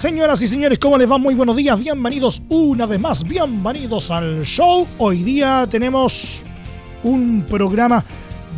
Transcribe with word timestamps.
Señoras 0.00 0.40
y 0.40 0.48
señores, 0.48 0.78
¿cómo 0.78 0.96
les 0.96 1.10
va? 1.10 1.18
Muy 1.18 1.34
buenos 1.34 1.54
días, 1.54 1.78
bienvenidos 1.78 2.40
una 2.48 2.86
vez 2.86 2.98
más, 2.98 3.22
bienvenidos 3.22 4.10
al 4.10 4.46
show. 4.46 4.88
Hoy 4.96 5.22
día 5.22 5.66
tenemos 5.70 6.42
un 7.04 7.44
programa 7.46 8.02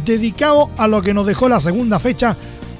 dedicado 0.05 0.70
a 0.77 0.87
lo 0.87 1.02
que 1.02 1.12
nos 1.12 1.27
dejó 1.27 1.48
la 1.48 1.59
segunda 1.59 1.98
fecha 1.98 2.37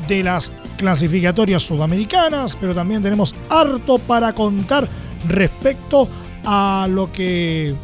de 0.07 0.23
las 0.23 0.53
clasificatorias 0.77 1.65
sudamericanas, 1.65 2.55
pero 2.55 2.73
también 2.73 3.03
tenemos 3.03 3.35
harto 3.49 3.99
para 3.99 4.33
contar 4.33 4.87
respecto 5.27 6.07
a 6.45 6.87
lo 6.89 7.11
que 7.11 7.75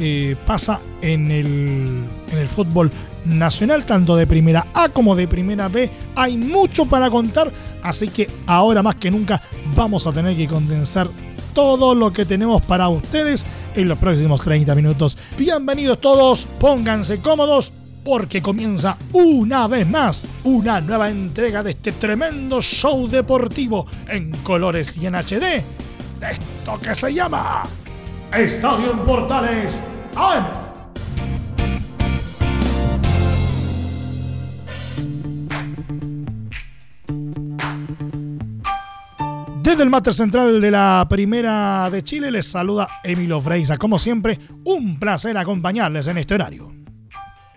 eh, 0.00 0.36
pasa 0.46 0.80
en 1.02 1.30
el, 1.30 2.04
en 2.30 2.38
el 2.38 2.48
fútbol 2.48 2.90
nacional, 3.26 3.84
tanto 3.84 4.16
de 4.16 4.26
primera 4.26 4.66
A 4.72 4.88
como 4.88 5.14
de 5.14 5.28
primera 5.28 5.68
B. 5.68 5.90
Hay 6.16 6.38
mucho 6.38 6.86
para 6.86 7.10
contar, 7.10 7.50
así 7.82 8.08
que 8.08 8.30
ahora 8.46 8.82
más 8.82 8.94
que 8.94 9.10
nunca 9.10 9.42
vamos 9.74 10.06
a 10.06 10.12
tener 10.12 10.36
que 10.36 10.48
condensar 10.48 11.08
todo 11.54 11.94
lo 11.94 12.12
que 12.12 12.24
tenemos 12.24 12.62
para 12.62 12.88
ustedes 12.88 13.44
en 13.74 13.88
los 13.88 13.98
próximos 13.98 14.40
30 14.42 14.74
minutos. 14.74 15.18
Bienvenidos 15.36 16.00
todos, 16.00 16.46
pónganse 16.58 17.20
cómodos 17.20 17.72
porque 18.04 18.42
comienza 18.42 18.96
una 19.12 19.68
vez 19.68 19.88
más 19.88 20.24
una 20.44 20.80
nueva 20.80 21.10
entrega 21.10 21.62
de 21.62 21.70
este 21.70 21.92
tremendo 21.92 22.60
show 22.60 23.08
deportivo 23.08 23.86
en 24.08 24.32
colores 24.42 24.96
y 24.96 25.06
en 25.06 25.14
HD. 25.14 25.62
Esto 26.20 26.80
que 26.80 26.94
se 26.94 27.12
llama 27.12 27.64
Estadio 28.32 28.92
en 28.92 28.98
Portales 29.00 29.84
AM. 30.16 30.71
Desde 39.72 39.84
el 39.84 39.90
máster 39.90 40.12
central 40.12 40.60
de 40.60 40.70
la 40.70 41.06
Primera 41.08 41.88
de 41.90 42.02
Chile 42.02 42.30
les 42.30 42.44
saluda 42.44 42.86
Emilio 43.02 43.40
Freisa. 43.40 43.78
Como 43.78 43.98
siempre, 43.98 44.38
un 44.64 44.98
placer 44.98 45.34
acompañarles 45.38 46.08
en 46.08 46.18
este 46.18 46.34
horario. 46.34 46.74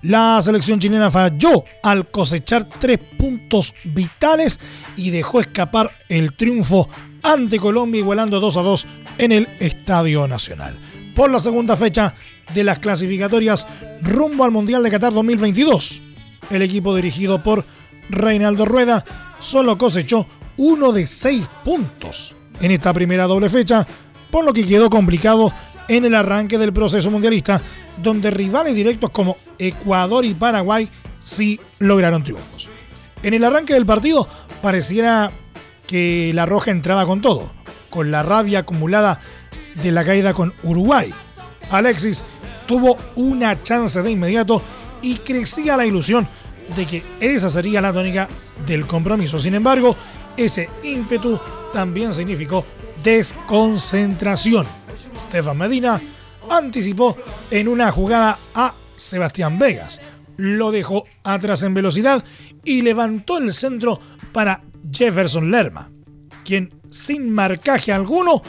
La 0.04 0.42
selección 0.42 0.80
chilena 0.80 1.12
falló 1.12 1.66
al 1.84 2.10
cosechar 2.10 2.70
tres 2.70 3.00
puntos 3.20 3.76
vitales 3.84 4.62
y 4.96 5.10
dejó 5.10 5.42
escapar 5.42 5.92
el 6.08 6.34
triunfo 6.38 6.88
ante 7.22 7.60
Colombia 7.60 8.00
igualando 8.00 8.40
2 8.40 8.58
a 8.58 8.62
2 8.62 8.88
en 9.18 9.32
el 9.34 9.50
Estadio 9.60 10.26
Nacional. 10.26 10.74
Por 11.14 11.30
la 11.30 11.40
segunda 11.40 11.76
fecha 11.76 12.14
de 12.54 12.64
las 12.64 12.80
clasificatorias 12.80 13.68
rumbo 14.02 14.46
al 14.46 14.52
Mundial 14.52 14.84
de 14.84 14.92
Qatar 14.92 15.14
2022, 15.14 16.02
el 16.50 16.62
equipo 16.62 16.96
dirigido 16.96 17.44
por 17.44 17.66
Reinaldo 18.10 18.64
Rueda 18.64 19.04
solo 19.40 19.78
cosechó 19.78 20.26
uno 20.58 20.92
de 20.92 21.06
seis 21.06 21.48
puntos 21.64 22.36
en 22.60 22.72
esta 22.72 22.94
primera 22.94 23.26
doble 23.26 23.50
fecha, 23.50 23.86
por 24.32 24.46
lo 24.46 24.54
que 24.54 24.66
quedó 24.66 24.90
complicado 24.90 25.54
en 25.88 26.06
el 26.06 26.16
arranque 26.16 26.58
del 26.58 26.74
proceso 26.74 27.12
mundialista, 27.12 27.62
donde 28.02 28.32
rivales 28.32 28.76
directos 28.76 29.10
como 29.10 29.38
Ecuador 29.60 30.26
y 30.26 30.34
Paraguay 30.34 30.90
sí 31.20 31.60
lograron 31.80 32.24
triunfos. 32.24 32.70
En 33.24 33.34
el 33.34 33.44
arranque 33.44 33.74
del 33.74 33.86
partido 33.86 34.28
pareciera 34.62 35.32
que 35.88 36.32
la 36.34 36.46
Roja 36.46 36.72
entraba 36.72 37.06
con 37.06 37.22
todo, 37.22 37.52
con 37.90 38.12
la 38.12 38.24
rabia 38.24 38.60
acumulada 38.60 39.20
de 39.82 39.92
la 39.92 40.06
caída 40.06 40.34
con 40.34 40.54
Uruguay. 40.64 41.14
Alexis 41.70 42.24
tuvo 42.68 42.98
una 43.16 43.62
chance 43.62 44.02
de 44.02 44.12
inmediato 44.12 44.62
y 45.02 45.16
crecía 45.16 45.78
la 45.78 45.86
ilusión 45.86 46.28
de 46.76 46.86
que 46.86 47.04
esa 47.20 47.50
sería 47.50 47.82
la 47.82 47.94
tónica 47.94 48.28
del 48.66 48.88
compromiso. 48.88 49.38
Sin 49.38 49.54
embargo, 49.54 49.96
ese 50.38 50.70
ímpetu 50.84 51.40
también 51.74 52.14
significó 52.14 52.66
desconcentración. 53.04 54.66
Stefan 55.16 55.58
Medina 55.58 56.02
anticipó 56.50 57.18
en 57.52 57.68
una 57.68 57.92
jugada 57.92 58.38
a 58.54 58.74
Sebastián 58.96 59.60
Vegas, 59.60 60.02
lo 60.38 60.72
dejó 60.72 61.06
atrás 61.24 61.64
en 61.64 61.74
velocidad 61.74 62.24
y 62.64 62.82
levantó 62.82 63.38
el 63.38 63.54
centro 63.54 64.00
para 64.32 64.62
Jefferson 64.92 65.52
Lerma, 65.52 65.90
quien 66.44 66.74
sin 66.90 67.30
marcaje 67.30 67.92
alguno 67.92 68.42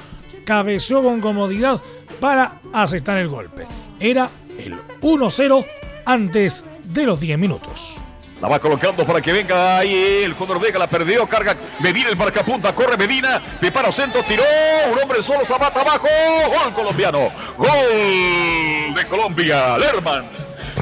cabeceó 0.44 1.02
con 1.02 1.20
comodidad 1.20 1.82
para 2.20 2.60
aceptar 2.72 3.18
el 3.18 3.28
golpe. 3.28 3.66
Era 3.98 4.30
el 4.58 4.74
1-0 5.00 5.66
antes 6.04 6.64
de 6.88 7.06
los 7.06 7.20
10 7.20 7.38
minutos. 7.38 8.00
La 8.46 8.50
va 8.50 8.58
colocando 8.60 9.04
para 9.04 9.20
que 9.20 9.32
venga 9.32 9.78
ahí. 9.78 10.22
El 10.22 10.36
Condor 10.36 10.60
Vega 10.60 10.78
la 10.78 10.86
perdió. 10.86 11.26
Carga 11.26 11.56
Medina 11.80 12.10
el 12.10 12.16
marcapunta. 12.16 12.72
Corre 12.72 12.96
Medina. 12.96 13.42
Dispara 13.60 13.90
centro. 13.90 14.22
Tiró. 14.22 14.44
Un 14.92 15.02
hombre 15.02 15.20
solo. 15.20 15.44
Zapata 15.44 15.80
abajo. 15.80 16.06
Gol 16.46 16.72
colombiano. 16.72 17.28
Gol 17.56 18.94
de 18.94 19.04
Colombia. 19.08 19.76
Lerman. 19.78 20.24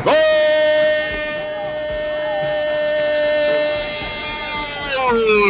Gol. 0.04 0.14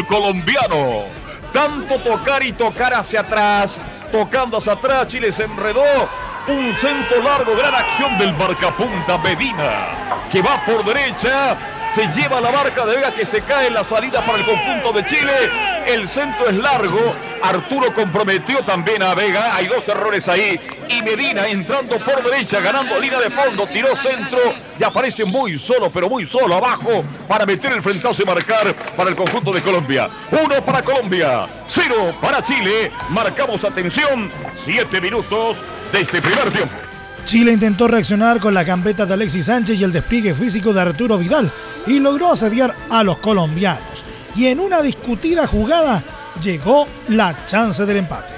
colombiano. 0.09 1.07
Tanto 1.53 1.99
tocar 1.99 2.45
y 2.45 2.53
tocar 2.53 2.95
hacia 2.95 3.23
atrás. 3.23 3.77
Tocando 4.13 4.59
hacia 4.59 4.75
atrás. 4.75 5.09
Chile 5.09 5.33
se 5.33 5.47
enredó. 5.47 5.83
Un 6.47 6.77
centro 6.81 7.21
largo. 7.25 7.57
Gran 7.57 7.75
acción 7.75 8.17
del 8.19 8.33
marcapunta 8.35 9.19
Medina. 9.19 9.89
Que 10.31 10.41
va 10.43 10.65
por 10.65 10.85
derecha 10.85 11.57
se 11.93 12.07
lleva 12.09 12.41
la 12.41 12.51
barca 12.51 12.85
de 12.87 12.97
Vega 12.97 13.11
que 13.13 13.27
se 13.27 13.41
cae 13.43 13.69
en 13.69 13.75
la 13.75 13.85
salida 13.85 14.25
para 14.25 14.39
el 14.39 14.45
conjunto 14.45 14.93
de 14.93 15.05
Chile. 15.05 15.33
El 15.87 16.09
centro 16.09 16.49
es 16.49 16.55
largo. 16.55 17.15
Arturo 17.43 17.95
comprometió 17.95 18.61
también 18.65 19.03
a 19.03 19.15
Vega. 19.15 19.55
Hay 19.55 19.67
dos 19.67 19.87
errores 19.89 20.29
ahí. 20.29 20.59
Y 20.89 21.03
Medina 21.03 21.47
entrando 21.47 21.99
por 21.99 22.23
derecha, 22.23 22.61
ganando 22.61 22.99
línea 22.99 23.21
de 23.21 23.31
fondo. 23.31 23.67
Tiró 23.67 23.95
centro 23.97 24.39
y 24.79 24.85
aparece 24.85 25.25
muy 25.25 25.59
solo, 25.59 25.91
pero 25.91 26.09
muy 26.09 26.27
solo 26.27 26.57
abajo 26.57 27.05
para 27.29 27.47
meter 27.47 27.73
el 27.73 27.83
frentazo 27.83 28.23
y 28.23 28.25
marcar 28.25 28.75
para 28.97 29.11
el 29.11 29.17
conjunto 29.17 29.53
de 29.53 29.61
Colombia. 29.61 30.09
Uno 30.31 30.63
para 30.63 30.83
Colombia, 30.83 31.47
cero 31.69 32.15
para 32.21 32.43
Chile. 32.43 32.91
Marcamos 33.11 33.63
atención. 33.65 34.31
Siete 34.65 35.01
minutos 35.01 35.57
de 35.93 36.01
este 36.01 36.23
primer 36.23 36.51
tiempo. 36.51 36.84
Chile 37.25 37.53
intentó 37.53 37.89
reaccionar 37.89 38.41
con 38.41 38.53
la 38.53 38.65
gambeta 38.65 39.07
de 39.07 39.15
Alexis 39.15 39.47
Sánchez 39.47 39.81
y 39.81 39.85
el 39.85 39.93
despliegue 39.93 40.35
físico 40.35 40.73
de 40.73 40.81
Arturo 40.81 41.17
Vidal 41.17 41.51
y 41.87 41.99
logró 41.99 42.33
asediar 42.33 42.75
a 42.91 43.03
los 43.03 43.19
colombianos. 43.19 44.05
Y 44.37 44.47
en 44.47 44.61
una 44.61 44.83
discutida 44.83 45.47
jugada 45.47 46.03
llegó 46.43 46.87
la 47.09 47.47
chance 47.47 47.87
del 47.87 47.99
empate. 47.99 48.35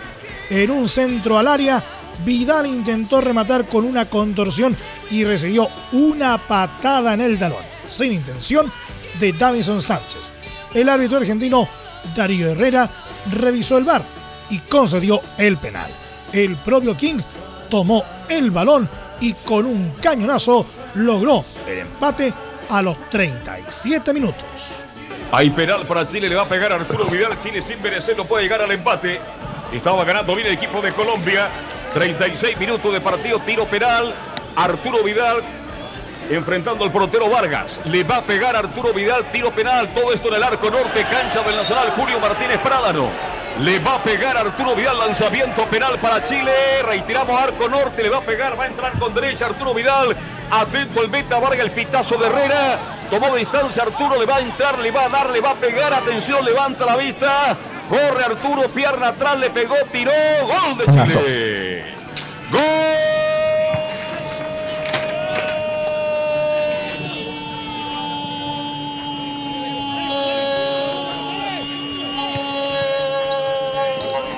En 0.50 0.70
un 0.70 0.88
centro 0.88 1.38
al 1.38 1.48
área, 1.48 1.82
Vidal 2.24 2.66
intentó 2.66 3.20
rematar 3.20 3.66
con 3.66 3.84
una 3.84 4.06
contorsión 4.06 4.76
y 5.10 5.24
recibió 5.24 5.68
una 5.92 6.38
patada 6.38 7.14
en 7.14 7.20
el 7.20 7.38
talón, 7.38 7.62
sin 7.88 8.12
intención, 8.12 8.70
de 9.18 9.32
Davison 9.32 9.82
Sánchez. 9.82 10.32
El 10.74 10.88
árbitro 10.88 11.18
argentino 11.18 11.68
Darío 12.14 12.50
Herrera 12.50 12.88
revisó 13.32 13.78
el 13.78 13.84
bar 13.84 14.04
y 14.50 14.58
concedió 14.60 15.20
el 15.38 15.56
penal. 15.56 15.90
El 16.32 16.56
propio 16.56 16.96
King 16.96 17.18
tomó 17.68 18.04
el 18.28 18.50
balón 18.50 18.88
y 19.20 19.32
con 19.32 19.66
un 19.66 19.94
cañonazo 20.00 20.66
logró 20.94 21.44
el 21.66 21.78
empate 21.80 22.32
a 22.70 22.82
los 22.82 22.98
37 23.10 24.12
minutos. 24.12 24.44
Hay 25.32 25.50
penal 25.50 25.84
para 25.86 26.08
Chile, 26.08 26.28
le 26.28 26.34
va 26.34 26.42
a 26.42 26.48
pegar 26.48 26.72
Arturo 26.72 27.06
Vidal. 27.06 27.36
Chile 27.42 27.62
sin 27.62 27.80
merecer 27.82 28.16
no 28.16 28.24
puede 28.24 28.44
llegar 28.44 28.62
al 28.62 28.70
empate. 28.70 29.20
Estaba 29.72 30.04
ganando 30.04 30.34
bien 30.34 30.48
el 30.48 30.54
equipo 30.54 30.80
de 30.80 30.92
Colombia. 30.92 31.48
36 31.94 32.58
minutos 32.58 32.92
de 32.92 33.00
partido, 33.00 33.38
tiro 33.40 33.64
penal. 33.66 34.12
Arturo 34.54 35.02
Vidal 35.02 35.38
enfrentando 36.30 36.84
al 36.84 36.90
portero 36.90 37.28
Vargas. 37.28 37.78
Le 37.84 38.04
va 38.04 38.18
a 38.18 38.22
pegar 38.22 38.56
Arturo 38.56 38.92
Vidal, 38.92 39.24
tiro 39.32 39.50
penal. 39.50 39.88
Todo 39.88 40.12
esto 40.12 40.28
en 40.28 40.34
el 40.34 40.42
arco 40.42 40.70
norte, 40.70 41.04
cancha 41.10 41.42
del 41.42 41.56
Nacional 41.56 41.90
Julio 41.96 42.20
Martínez 42.20 42.58
Prádano. 42.60 43.35
Le 43.60 43.78
va 43.78 43.94
a 43.94 44.02
pegar 44.02 44.36
Arturo 44.36 44.74
Vidal, 44.74 44.98
lanzamiento 44.98 45.64
penal 45.64 45.98
para 45.98 46.22
Chile. 46.22 46.52
Retiramos 46.82 47.40
arco 47.40 47.68
norte, 47.68 48.02
le 48.02 48.10
va 48.10 48.18
a 48.18 48.20
pegar, 48.20 48.58
va 48.58 48.64
a 48.64 48.66
entrar 48.66 48.92
con 48.98 49.14
derecha 49.14 49.46
Arturo 49.46 49.72
Vidal. 49.72 50.14
Atento 50.50 51.02
el 51.02 51.08
meta, 51.08 51.38
Varga 51.38 51.62
el 51.62 51.70
pitazo 51.70 52.18
de 52.18 52.26
Herrera. 52.26 52.78
Tomó 53.08 53.34
distancia 53.34 53.82
Arturo, 53.82 54.18
le 54.20 54.26
va 54.26 54.36
a 54.36 54.40
entrar, 54.40 54.78
le 54.78 54.90
va 54.90 55.06
a 55.06 55.08
dar, 55.08 55.30
le 55.30 55.40
va 55.40 55.52
a 55.52 55.54
pegar. 55.54 55.92
Atención, 55.94 56.44
levanta 56.44 56.84
la 56.84 56.96
vista. 56.96 57.56
Corre 57.88 58.24
Arturo, 58.24 58.68
pierna 58.68 59.08
atrás, 59.08 59.38
le 59.38 59.48
pegó, 59.48 59.76
tiró. 59.90 60.12
Gol 60.42 60.76
de 60.76 61.06
Chile. 61.06 61.84
Gol. 62.50 63.15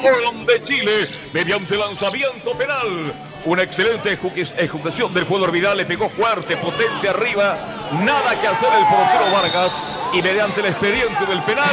De 0.08 0.62
Chile 0.62 1.06
mediante 1.34 1.76
lanzamiento 1.76 2.52
penal. 2.56 3.12
Una 3.44 3.62
excelente 3.62 4.12
ejecución 4.56 5.12
del 5.12 5.24
jugador 5.24 5.52
Vidal, 5.52 5.76
le 5.76 5.84
pegó 5.84 6.08
fuerte, 6.08 6.56
potente 6.56 7.08
arriba, 7.08 7.58
nada 7.92 8.40
que 8.40 8.46
hacer 8.46 8.72
el 8.72 8.84
portero 8.86 9.30
Vargas 9.30 9.76
y 10.14 10.22
mediante 10.22 10.60
el 10.60 10.66
expediente 10.66 11.26
del 11.26 11.42
penal, 11.42 11.68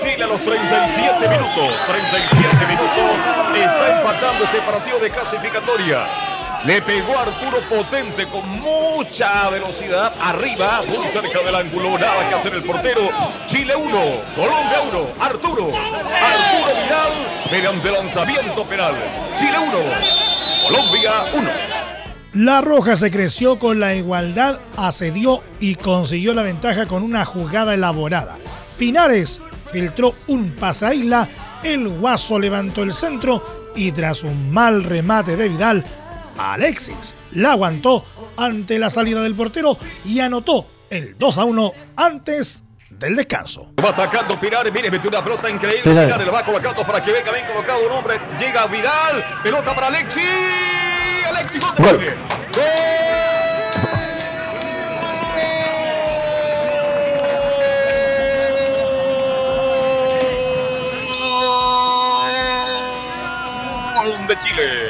Chile 0.00 0.24
a 0.24 0.26
los 0.26 0.40
37 0.40 1.28
minutos, 1.28 1.78
37 1.86 2.66
minutos, 2.66 3.14
está 3.54 3.98
empatando 3.98 4.44
este 4.44 4.60
partido 4.62 4.98
de 4.98 5.10
clasificatoria. 5.10 6.33
Le 6.64 6.80
pegó 6.80 7.18
Arturo 7.18 7.58
potente 7.68 8.26
con 8.26 8.48
mucha 8.48 9.50
velocidad 9.50 10.14
arriba, 10.18 10.82
muy 10.88 11.06
cerca 11.08 11.40
del 11.44 11.54
ángulo. 11.54 11.98
Nada 11.98 12.26
que 12.26 12.34
hacer 12.36 12.54
el 12.54 12.62
portero. 12.62 13.02
Chile 13.48 13.76
1, 13.76 13.90
Colombia 14.34 14.80
1. 14.90 15.06
Arturo. 15.20 15.66
Arturo 15.66 16.82
Vidal 16.82 17.12
mediante 17.50 17.90
lanzamiento 17.90 18.64
penal. 18.64 18.94
Chile 19.36 19.58
1, 19.58 19.72
Colombia 20.68 21.12
1. 21.34 21.50
La 22.32 22.62
Roja 22.62 22.96
se 22.96 23.10
creció 23.10 23.58
con 23.58 23.78
la 23.78 23.94
igualdad, 23.94 24.58
asedió 24.78 25.42
y 25.60 25.74
consiguió 25.74 26.32
la 26.32 26.42
ventaja 26.42 26.86
con 26.86 27.02
una 27.02 27.26
jugada 27.26 27.74
elaborada. 27.74 28.36
Pinares 28.78 29.38
filtró 29.70 30.14
un 30.28 30.52
pase 30.52 30.86
a 30.86 30.94
Isla, 30.94 31.28
el 31.62 31.88
Guaso 31.88 32.38
levantó 32.38 32.82
el 32.82 32.94
centro 32.94 33.70
y 33.76 33.92
tras 33.92 34.22
un 34.24 34.50
mal 34.50 34.82
remate 34.82 35.36
de 35.36 35.48
Vidal, 35.48 35.84
Alexis 36.38 37.16
la 37.32 37.52
aguantó 37.52 38.04
ante 38.36 38.78
la 38.78 38.90
salida 38.90 39.22
del 39.22 39.34
portero 39.34 39.76
y 40.04 40.20
anotó 40.20 40.66
el 40.90 41.16
2 41.18 41.38
a 41.38 41.44
1 41.44 41.72
antes 41.96 42.64
del 42.90 43.16
descanso. 43.16 43.68
Va 43.82 43.90
atacando 43.90 44.38
Pinares, 44.38 44.72
mire, 44.72 44.90
metió 44.90 45.10
una 45.10 45.22
pelota 45.22 45.50
increíble. 45.50 45.82
Pinares 45.82 46.32
va 46.32 46.44
colocando 46.44 46.82
para 46.84 47.02
que 47.02 47.12
venga 47.12 47.32
bien 47.32 47.46
colocado 47.46 47.86
un 47.86 47.92
hombre. 47.92 48.20
Llega 48.38 48.66
Vidal, 48.66 49.24
pelota 49.42 49.74
para 49.74 49.88
Alexis. 49.88 50.24
Alexis, 51.26 51.60
gol. 51.78 52.00
¡Gol! 52.54 53.04
de 64.26 64.38
Chile. 64.38 64.83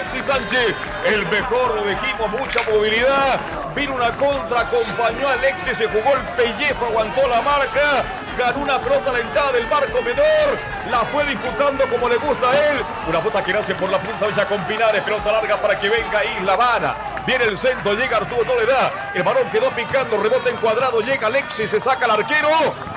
Alexis 0.00 0.24
Sánchez. 0.24 0.74
El 1.04 1.26
mejor, 1.26 1.74
lo 1.74 1.84
dijimos, 1.84 2.30
mucha 2.30 2.60
movilidad. 2.70 3.38
Vino 3.74 3.94
una 3.94 4.10
contra, 4.12 4.60
acompañó 4.60 5.28
a 5.28 5.32
Alexis, 5.32 5.76
se 5.76 5.86
jugó 5.88 6.16
el 6.16 6.22
pellejo, 6.34 6.86
aguantó 6.86 7.28
la 7.28 7.42
marca. 7.42 8.02
Ganó 8.38 8.60
una 8.60 8.78
pelota 8.78 9.10
a 9.10 9.12
la 9.12 9.18
entrada 9.18 9.52
del 9.52 9.66
barco 9.66 10.00
menor. 10.02 10.58
La 10.90 11.00
fue 11.00 11.26
disputando 11.26 11.84
como 11.90 12.08
le 12.08 12.16
gusta 12.16 12.50
a 12.50 12.70
él. 12.70 12.78
Una 13.06 13.20
puta 13.20 13.42
que 13.42 13.52
nace 13.52 13.74
por 13.74 13.90
la 13.90 13.98
punta 13.98 14.26
ella 14.26 14.46
con 14.46 14.64
Pinares. 14.64 15.02
Pelota 15.02 15.32
larga 15.32 15.56
para 15.58 15.78
que 15.78 15.90
venga 15.90 16.24
Isla 16.24 16.54
Habana. 16.54 16.94
Viene 17.26 17.44
el 17.44 17.58
centro, 17.58 17.92
llega 17.92 18.16
Arturo, 18.16 18.44
no 18.46 18.58
le 18.58 18.64
da. 18.64 19.10
El 19.14 19.22
balón 19.22 19.50
quedó 19.50 19.70
picando, 19.70 20.16
rebota 20.16 20.48
en 20.48 20.56
cuadrado. 20.56 21.00
Llega 21.00 21.26
Alexis, 21.26 21.68
se 21.68 21.78
saca 21.78 22.06
el 22.06 22.12
arquero. 22.12 22.48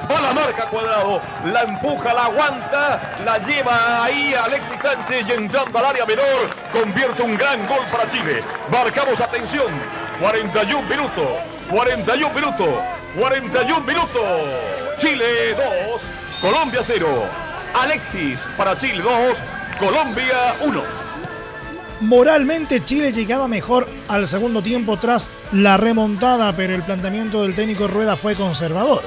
La 0.09 0.33
marca 0.33 0.65
cuadrado. 0.67 1.21
La 1.45 1.61
empuja, 1.61 2.13
la 2.13 2.25
aguanta. 2.25 3.15
La 3.25 3.37
lleva 3.39 4.03
ahí 4.03 4.33
Alexis 4.33 4.81
Sánchez 4.81 5.27
y 5.27 5.31
entrando 5.31 5.79
al 5.79 5.85
área 5.85 6.05
menor. 6.05 6.49
Convierte 6.71 7.21
un 7.21 7.37
gran 7.37 7.65
gol 7.67 7.85
para 7.91 8.09
Chile. 8.09 8.39
Marcamos 8.71 9.19
atención. 9.19 9.67
41 10.19 10.81
minutos. 10.87 11.27
41 11.69 12.33
minutos. 12.33 12.69
41 13.17 13.85
minutos. 13.85 14.23
Chile 14.97 15.55
2. 15.55 16.01
Colombia 16.41 16.81
0. 16.85 17.07
Alexis 17.73 18.39
para 18.57 18.77
Chile 18.77 19.01
2. 19.01 19.37
Colombia 19.79 20.55
1. 20.61 21.03
Moralmente 22.01 22.83
Chile 22.83 23.13
llegaba 23.13 23.47
mejor 23.47 23.87
al 24.09 24.27
segundo 24.27 24.61
tiempo 24.61 24.97
tras 24.97 25.29
la 25.53 25.77
remontada, 25.77 26.51
pero 26.53 26.75
el 26.75 26.83
planteamiento 26.83 27.43
del 27.43 27.55
técnico 27.55 27.87
Rueda 27.87 28.17
fue 28.17 28.35
conservador. 28.35 29.03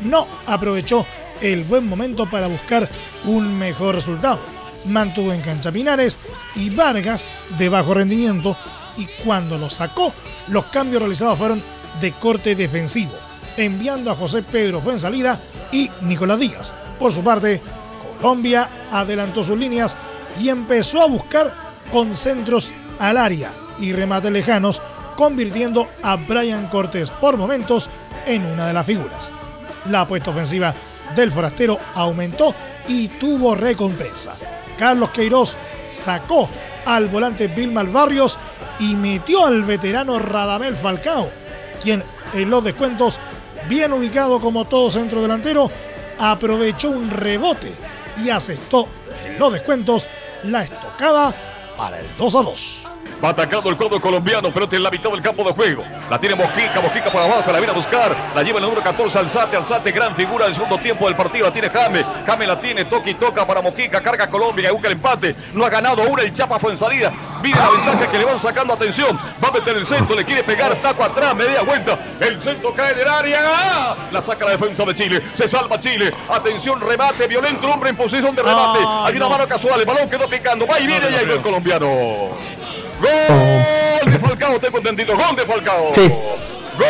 No 0.00 0.26
aprovechó 0.46 1.06
el 1.40 1.64
buen 1.64 1.86
momento 1.86 2.26
para 2.26 2.48
buscar 2.48 2.88
un 3.24 3.58
mejor 3.58 3.94
resultado. 3.94 4.40
Mantuvo 4.86 5.32
en 5.32 5.40
cancha 5.40 5.72
Pinares 5.72 6.18
y 6.54 6.70
Vargas 6.70 7.28
de 7.58 7.68
bajo 7.68 7.94
rendimiento 7.94 8.56
y 8.96 9.06
cuando 9.24 9.58
lo 9.58 9.70
sacó, 9.70 10.12
los 10.48 10.66
cambios 10.66 11.02
realizados 11.02 11.38
fueron 11.38 11.62
de 12.00 12.12
corte 12.12 12.54
defensivo, 12.54 13.12
enviando 13.56 14.10
a 14.10 14.14
José 14.14 14.42
Pedro 14.42 14.80
Fuensalida 14.80 15.40
y 15.72 15.90
Nicolás 16.02 16.38
Díaz. 16.38 16.74
Por 16.98 17.12
su 17.12 17.22
parte, 17.22 17.60
Colombia 18.20 18.68
adelantó 18.92 19.42
sus 19.42 19.58
líneas 19.58 19.96
y 20.40 20.48
empezó 20.48 21.02
a 21.02 21.06
buscar 21.06 21.52
con 21.92 22.16
centros 22.16 22.72
al 22.98 23.16
área 23.16 23.50
y 23.80 23.92
remates 23.92 24.32
lejanos, 24.32 24.82
convirtiendo 25.16 25.88
a 26.02 26.16
Brian 26.16 26.66
Cortés 26.68 27.10
por 27.10 27.36
momentos 27.36 27.88
en 28.26 28.44
una 28.44 28.66
de 28.66 28.72
las 28.72 28.86
figuras. 28.86 29.30
La 29.90 30.02
apuesta 30.02 30.30
ofensiva 30.30 30.74
del 31.14 31.32
forastero 31.32 31.78
aumentó 31.94 32.54
y 32.88 33.08
tuvo 33.08 33.54
recompensa. 33.54 34.32
Carlos 34.78 35.10
Queiroz 35.10 35.56
sacó 35.90 36.48
al 36.86 37.08
volante 37.08 37.48
Vilma 37.48 37.82
Barrios 37.82 38.38
y 38.78 38.94
metió 38.94 39.46
al 39.46 39.62
veterano 39.62 40.18
Radamel 40.18 40.76
Falcao, 40.76 41.28
quien 41.82 42.02
en 42.34 42.50
los 42.50 42.62
descuentos, 42.62 43.18
bien 43.68 43.92
ubicado 43.92 44.40
como 44.40 44.64
todo 44.66 44.90
centro 44.90 45.20
delantero, 45.22 45.70
aprovechó 46.18 46.90
un 46.90 47.10
rebote 47.10 47.72
y 48.22 48.30
asestó 48.30 48.88
en 49.26 49.38
los 49.38 49.52
descuentos 49.52 50.06
la 50.44 50.62
estocada 50.62 51.34
para 51.76 52.00
el 52.00 52.06
2 52.18 52.34
a 52.34 52.42
2. 52.42 52.87
Va 53.22 53.30
atacando 53.30 53.68
el 53.68 53.76
cuadro 53.76 54.00
colombiano, 54.00 54.48
pero 54.52 54.68
en 54.70 54.82
la 54.82 54.90
mitad 54.90 55.10
del 55.10 55.20
campo 55.20 55.42
de 55.42 55.52
juego. 55.52 55.82
La 56.08 56.20
tiene 56.20 56.36
Mojica, 56.36 56.80
Mojica 56.80 57.10
por 57.10 57.20
abajo, 57.20 57.50
la 57.50 57.58
viene 57.58 57.72
a 57.72 57.74
buscar. 57.74 58.14
La 58.32 58.44
lleva 58.44 58.58
el 58.58 58.64
número 58.64 58.80
14, 58.80 59.18
Alzate, 59.18 59.56
Alzate, 59.56 59.90
gran 59.90 60.14
figura 60.14 60.44
del 60.44 60.54
segundo 60.54 60.78
tiempo 60.78 61.06
del 61.06 61.16
partido. 61.16 61.46
La 61.46 61.52
tiene 61.52 61.68
Jame, 61.68 62.04
Jame 62.24 62.46
la 62.46 62.60
tiene, 62.60 62.84
toca 62.84 63.10
y 63.10 63.14
toca 63.14 63.44
para 63.44 63.60
Mojica, 63.60 64.00
carga 64.00 64.28
Colombia, 64.28 64.70
busca 64.70 64.86
el 64.86 64.92
empate. 64.92 65.34
No 65.52 65.64
ha 65.64 65.68
ganado 65.68 66.02
una, 66.04 66.22
el 66.22 66.32
Chapa 66.32 66.60
fue 66.60 66.70
en 66.70 66.78
salida. 66.78 67.12
Mira 67.42 67.58
la 67.58 67.70
ventaja 67.70 68.10
que 68.10 68.18
le 68.18 68.24
van 68.24 68.38
sacando 68.38 68.74
atención. 68.74 69.18
Va 69.42 69.48
a 69.48 69.52
meter 69.52 69.76
el 69.76 69.86
centro, 69.86 70.14
le 70.14 70.24
quiere 70.24 70.44
pegar, 70.44 70.76
taco 70.76 71.02
atrás, 71.02 71.34
media 71.34 71.62
vuelta. 71.62 71.98
El 72.20 72.40
centro 72.40 72.72
cae 72.72 72.92
en 72.92 73.00
el 73.00 73.08
área. 73.08 73.40
La 74.12 74.22
saca 74.22 74.44
la 74.44 74.52
defensa 74.52 74.84
de 74.84 74.94
Chile. 74.94 75.22
Se 75.34 75.48
salva 75.48 75.80
Chile. 75.80 76.14
Atención, 76.28 76.80
remate 76.80 77.26
violento, 77.26 77.68
hombre 77.68 77.90
en 77.90 77.96
posición 77.96 78.36
de 78.36 78.42
remate. 78.42 78.78
Hay 79.06 79.16
una 79.16 79.28
mano 79.28 79.48
casual, 79.48 79.80
el 79.80 79.86
balón 79.86 80.08
quedó 80.08 80.28
picando. 80.28 80.68
Va 80.68 80.78
y 80.78 80.86
viene 80.86 81.10
y 81.10 81.14
ahí 81.14 81.28
el 81.28 81.40
colombiano. 81.40 82.28
Gol 83.00 84.12
de 84.12 84.18
Falcao, 84.18 84.58
tengo 84.58 84.78
entendido. 84.78 85.16
Gol 85.16 85.36
de 85.36 85.46
Falcao. 85.46 85.90
Sí. 85.94 86.08
Gol. 86.08 86.86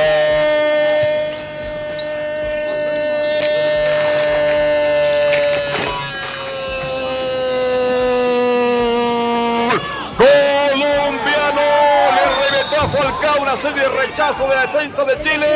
Falcao, 12.88 13.42
una 13.42 13.56
serie 13.58 13.82
de 13.82 13.88
rechazo 13.88 14.48
de 14.48 14.54
la 14.54 14.62
defensa 14.62 15.04
de 15.04 15.20
Chile, 15.20 15.46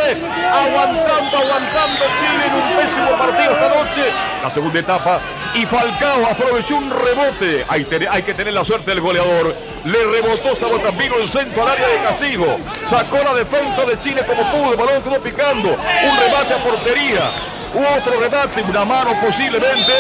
aguantando, 0.53 1.39
aguantando 1.39 2.05
Chile 2.21 2.47
en 2.47 2.55
un 2.55 2.77
pésimo 2.77 3.19
partido 3.19 3.53
esta 3.53 3.69
noche. 3.69 4.13
La 4.43 4.51
segunda 4.51 4.79
etapa 4.79 5.21
y 5.55 5.67
Falcao 5.67 6.27
aprovechó 6.27 6.77
un 6.77 6.91
rebote. 6.91 7.65
Hay, 7.69 7.85
que 7.85 8.35
tener 8.35 8.55
la 8.55 8.65
suerte 8.65 8.91
del 8.91 9.01
goleador. 9.01 9.55
Le 9.85 10.05
rebotó 10.05 10.57
vino 10.99 11.17
el 11.21 11.29
centro 11.29 11.63
al 11.63 11.69
área 11.71 11.89
de 11.89 11.97
castigo. 11.97 12.59
Sacó 12.89 13.19
la 13.19 13.35
defensa 13.35 13.85
de 13.85 13.99
Chile 14.01 14.23
como 14.27 14.43
pudo. 14.51 14.73
El 14.73 14.79
balón 14.79 15.03
quedó 15.03 15.21
picando. 15.21 15.69
Un 15.69 16.21
remate 16.21 16.55
a 16.55 16.65
portería. 16.65 17.31
Otro 17.75 18.21
remate, 18.21 18.63
una 18.63 18.85
mano 18.85 19.13
posiblemente. 19.21 19.93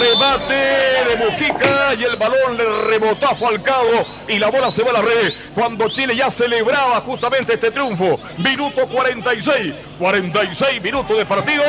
Remate 0.00 0.54
de 0.54 1.16
Mujica 1.24 1.94
y 1.94 2.04
el 2.04 2.16
balón 2.16 2.56
le 2.56 2.64
rebotó 2.88 3.28
a 3.28 3.36
Falcao 3.36 4.06
y 4.28 4.38
la 4.38 4.50
bola 4.50 4.72
se 4.72 4.82
va 4.82 4.90
a 4.90 4.94
la 4.94 5.02
red 5.02 5.32
cuando 5.54 5.88
Chile 5.88 6.16
ya 6.16 6.30
celebraba 6.30 7.00
justamente 7.00 7.54
este 7.54 7.70
triunfo. 7.70 8.18
Minuto 8.38 8.88
46, 8.88 9.74
46 9.98 10.82
minutos 10.82 11.16
de 11.16 11.24
partido. 11.24 11.62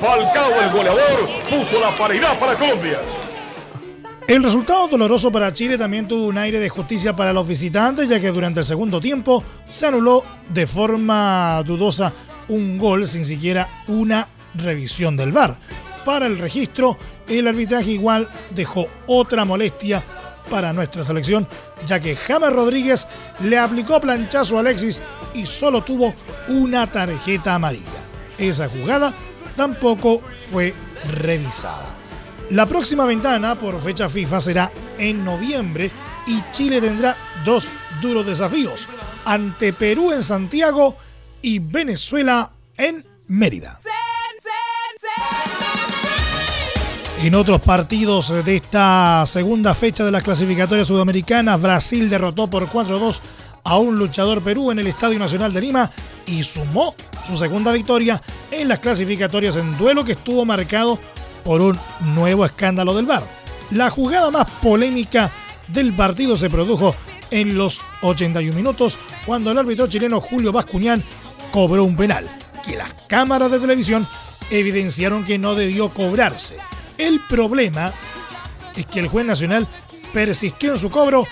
Falcao, 0.00 0.60
el 0.60 0.70
goleador, 0.70 1.28
puso 1.48 1.80
la 1.80 1.94
paridad 1.96 2.38
para 2.38 2.54
Colombia. 2.56 3.00
El 4.26 4.42
resultado 4.42 4.88
doloroso 4.88 5.30
para 5.30 5.52
Chile 5.52 5.76
también 5.76 6.08
tuvo 6.08 6.26
un 6.26 6.38
aire 6.38 6.58
de 6.58 6.70
justicia 6.70 7.14
para 7.14 7.32
los 7.32 7.46
visitantes, 7.46 8.08
ya 8.08 8.18
que 8.18 8.30
durante 8.30 8.60
el 8.60 8.66
segundo 8.66 9.00
tiempo 9.00 9.44
se 9.68 9.86
anuló 9.86 10.24
de 10.48 10.66
forma 10.66 11.62
dudosa 11.64 12.10
un 12.48 12.78
gol 12.78 13.06
sin 13.06 13.24
siquiera 13.24 13.68
una 13.88 14.26
revisión 14.54 15.16
del 15.16 15.32
VAR. 15.32 15.56
Para 16.06 16.26
el 16.26 16.38
registro, 16.38 16.96
el 17.28 17.48
arbitraje 17.48 17.90
igual 17.90 18.28
dejó 18.50 18.86
otra 19.06 19.44
molestia 19.44 20.02
para 20.50 20.72
nuestra 20.72 21.04
selección, 21.04 21.46
ya 21.86 22.00
que 22.00 22.16
James 22.16 22.52
Rodríguez 22.52 23.06
le 23.40 23.58
aplicó 23.58 24.00
planchazo 24.00 24.56
a 24.56 24.60
Alexis 24.60 25.02
y 25.34 25.44
solo 25.44 25.82
tuvo 25.82 26.14
una 26.48 26.86
tarjeta 26.86 27.54
amarilla. 27.54 27.84
Esa 28.38 28.68
jugada 28.68 29.12
tampoco 29.56 30.20
fue 30.50 30.74
revisada. 31.18 31.96
La 32.50 32.66
próxima 32.66 33.06
ventana 33.06 33.56
por 33.56 33.80
fecha 33.80 34.08
FIFA 34.08 34.40
será 34.40 34.72
en 34.98 35.24
noviembre 35.24 35.90
y 36.26 36.42
Chile 36.50 36.80
tendrá 36.80 37.16
dos 37.44 37.68
duros 38.00 38.26
desafíos 38.26 38.88
ante 39.24 39.72
Perú 39.72 40.12
en 40.12 40.22
Santiago 40.22 40.96
y 41.42 41.58
Venezuela 41.58 42.50
en 42.76 43.04
Mérida. 43.26 43.78
En 47.22 47.34
otros 47.34 47.62
partidos 47.62 48.44
de 48.44 48.56
esta 48.56 49.24
segunda 49.26 49.72
fecha 49.72 50.04
de 50.04 50.10
las 50.10 50.22
clasificatorias 50.22 50.86
sudamericanas, 50.86 51.60
Brasil 51.60 52.10
derrotó 52.10 52.48
por 52.48 52.66
4-2 52.66 53.20
a 53.64 53.78
un 53.78 53.98
luchador 53.98 54.42
Perú 54.42 54.70
en 54.70 54.78
el 54.78 54.86
Estadio 54.86 55.18
Nacional 55.18 55.50
de 55.52 55.62
Lima 55.62 55.90
y 56.26 56.42
sumó 56.42 56.94
su 57.26 57.36
segunda 57.36 57.72
victoria 57.72 58.20
en 58.50 58.68
las 58.68 58.78
clasificatorias 58.78 59.56
en 59.56 59.76
duelo 59.76 60.04
que 60.04 60.12
estuvo 60.12 60.44
marcado 60.44 60.98
por 61.44 61.60
un 61.60 61.78
nuevo 62.14 62.44
escándalo 62.44 62.94
del 62.94 63.06
VAR. 63.06 63.24
La 63.70 63.90
jugada 63.90 64.30
más 64.30 64.50
polémica 64.62 65.30
del 65.68 65.92
partido 65.92 66.36
se 66.36 66.50
produjo 66.50 66.94
en 67.30 67.56
los 67.56 67.80
81 68.02 68.54
minutos 68.54 68.98
cuando 69.26 69.50
el 69.50 69.58
árbitro 69.58 69.86
chileno 69.86 70.20
Julio 70.20 70.52
Bascuñán 70.52 71.02
cobró 71.52 71.84
un 71.84 71.96
penal, 71.96 72.28
que 72.64 72.76
las 72.76 72.92
cámaras 73.08 73.50
de 73.50 73.60
televisión 73.60 74.06
evidenciaron 74.50 75.24
que 75.24 75.38
no 75.38 75.54
debió 75.54 75.88
cobrarse. 75.90 76.56
El 76.98 77.20
problema 77.20 77.92
es 78.76 78.86
que 78.86 79.00
el 79.00 79.08
juez 79.08 79.26
nacional 79.26 79.66
persistió 80.12 80.72
en 80.72 80.78
su 80.78 80.90
cobro 80.90 81.26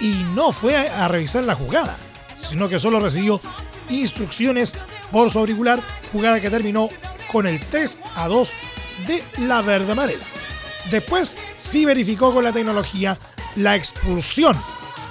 y 0.00 0.12
no 0.34 0.52
fue 0.52 0.76
a 0.76 1.08
revisar 1.08 1.44
la 1.44 1.54
jugada, 1.54 1.96
sino 2.42 2.68
que 2.68 2.78
solo 2.78 3.00
recibió 3.00 3.40
instrucciones 3.88 4.74
por 5.10 5.30
su 5.30 5.38
auricular, 5.38 5.80
jugada 6.12 6.40
que 6.40 6.50
terminó 6.50 6.88
con 7.30 7.46
el 7.46 7.60
3 7.60 7.98
a 8.16 8.28
2 8.28 8.52
de 9.06 9.22
la 9.46 9.62
verde 9.62 9.92
amarela. 9.92 10.24
Después 10.90 11.36
sí 11.58 11.84
verificó 11.84 12.32
con 12.32 12.44
la 12.44 12.52
tecnología 12.52 13.18
la 13.56 13.76
expulsión 13.76 14.56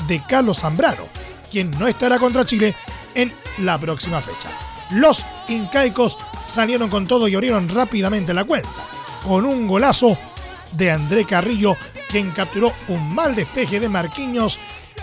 de 0.07 0.21
Carlos 0.27 0.59
Zambrano, 0.59 1.07
quien 1.51 1.71
no 1.71 1.87
estará 1.87 2.17
contra 2.17 2.45
Chile 2.45 2.75
en 3.13 3.31
la 3.59 3.77
próxima 3.77 4.21
fecha. 4.21 4.49
Los 4.91 5.25
incaicos 5.47 6.17
salieron 6.45 6.89
con 6.89 7.07
todo 7.07 7.27
y 7.27 7.35
abrieron 7.35 7.69
rápidamente 7.69 8.33
la 8.33 8.43
cuenta, 8.43 8.69
con 9.23 9.45
un 9.45 9.67
golazo 9.67 10.17
de 10.73 10.91
André 10.91 11.25
Carrillo, 11.25 11.75
quien 12.09 12.31
capturó 12.31 12.71
un 12.87 13.13
mal 13.13 13.35
despeje 13.35 13.79
de 13.79 13.89
Marquinhos 13.89 14.59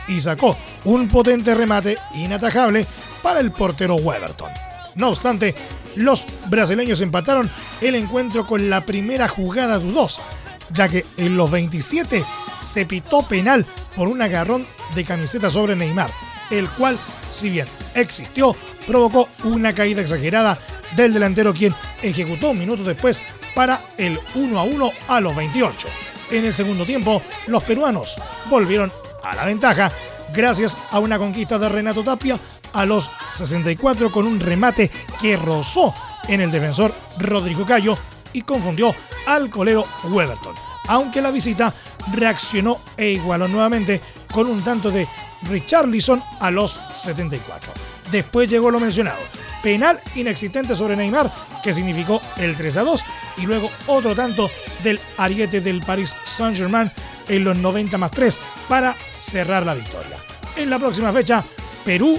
y 0.09 0.21
sacó 0.21 0.57
un 0.85 1.09
potente 1.09 1.55
remate 1.55 1.99
inatajable 2.15 2.87
para 3.23 3.41
el 3.41 3.51
portero 3.53 3.97
Weberton. 3.97 4.51
No 4.95 5.09
obstante, 5.09 5.55
los 5.97 6.27
brasileños 6.49 7.01
empataron 7.01 7.49
el 7.81 7.95
encuentro 7.95 8.47
con 8.47 8.69
la 8.69 8.83
primera 8.83 9.29
jugada 9.29 9.79
dudosa, 9.79 10.23
ya 10.71 10.89
que 10.89 11.05
en 11.17 11.37
los 11.37 11.51
27 11.51 12.25
se 12.63 12.87
pitó 12.87 13.23
penal 13.23 13.67
por 13.97 14.09
un 14.09 14.23
agarrón 14.23 14.67
de 14.95 15.05
camiseta 15.05 15.51
sobre 15.51 15.77
Neymar, 15.77 16.11
el 16.51 16.69
cual, 16.71 16.99
si 17.31 17.51
bien 17.51 17.67
existió, 17.95 18.57
provocó 18.87 19.29
una 19.45 19.75
caída 19.75 20.03
exagerada 20.03 20.59
del 20.97 21.13
delantero 21.13 21.55
quien 21.55 21.75
ejecutó 22.03 22.51
un 22.51 22.59
minuto 22.59 22.83
después 22.85 23.23
para 23.55 23.81
el 23.97 24.19
1 24.35 24.59
a 24.59 24.63
1 24.63 24.93
a 25.09 25.21
los 25.21 25.35
28. 25.35 25.89
En 26.31 26.45
el 26.45 26.53
segundo 26.53 26.85
tiempo, 26.85 27.23
los 27.47 27.63
peruanos 27.65 28.17
volvieron 28.49 28.93
a 29.23 29.37
la 29.37 29.45
ventaja 29.45 29.93
gracias 30.33 30.77
a 30.91 30.99
una 30.99 31.19
conquista 31.19 31.59
de 31.59 31.69
Renato 31.69 32.03
Tapia 32.03 32.39
a 32.73 32.87
los 32.87 33.11
64 33.31 34.11
con 34.11 34.27
un 34.27 34.41
remate 34.41 34.91
que 35.21 35.37
rozó 35.37 35.95
en 36.29 36.41
el 36.41 36.51
defensor 36.51 36.95
Rodrigo 37.19 37.67
Cayo 37.67 37.97
y 38.33 38.43
confundió 38.43 38.95
al 39.27 39.51
colero 39.51 39.87
Weberton. 40.05 40.55
Aunque 40.89 41.21
la 41.21 41.31
visita 41.31 41.73
reaccionó 42.13 42.81
e 42.97 43.11
igualó 43.11 43.49
nuevamente 43.49 44.01
con 44.33 44.47
un 44.47 44.63
tanto 44.63 44.91
de 44.91 45.07
Richarlison 45.49 46.23
a 46.41 46.51
los 46.51 46.81
74. 46.95 47.92
Después 48.13 48.51
llegó 48.51 48.71
lo 48.71 48.79
mencionado, 48.79 49.21
penal 49.63 49.99
inexistente 50.17 50.77
sobre 50.77 50.95
Neymar, 50.95 51.31
que 51.63 51.73
significó 51.73 52.21
el 52.37 52.55
3 52.55 52.77
a 52.77 52.83
2, 52.83 53.05
y 53.39 53.47
luego 53.47 53.71
otro 53.87 54.15
tanto 54.15 54.51
del 54.85 55.01
ariete 55.17 55.63
del 55.63 55.81
Paris 55.81 56.15
Saint-Germain 56.25 56.93
en 57.29 57.43
los 57.43 57.59
90 57.59 57.97
más 57.97 58.11
3 58.11 58.39
para 58.69 58.95
cerrar 59.19 59.65
la 59.65 59.75
victoria. 59.75 60.19
En 60.57 60.69
la 60.69 60.79
próxima 60.79 61.11
fecha, 61.11 61.43
Perú 61.87 62.19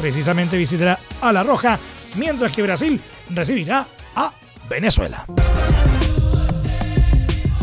precisamente 0.00 0.56
visitará 0.56 0.98
a 1.20 1.32
La 1.32 1.42
Roja, 1.42 1.80
mientras 2.14 2.52
que 2.52 2.62
Brasil 2.62 3.00
recibirá 3.30 3.84
a 4.14 4.32
Venezuela. 4.68 5.26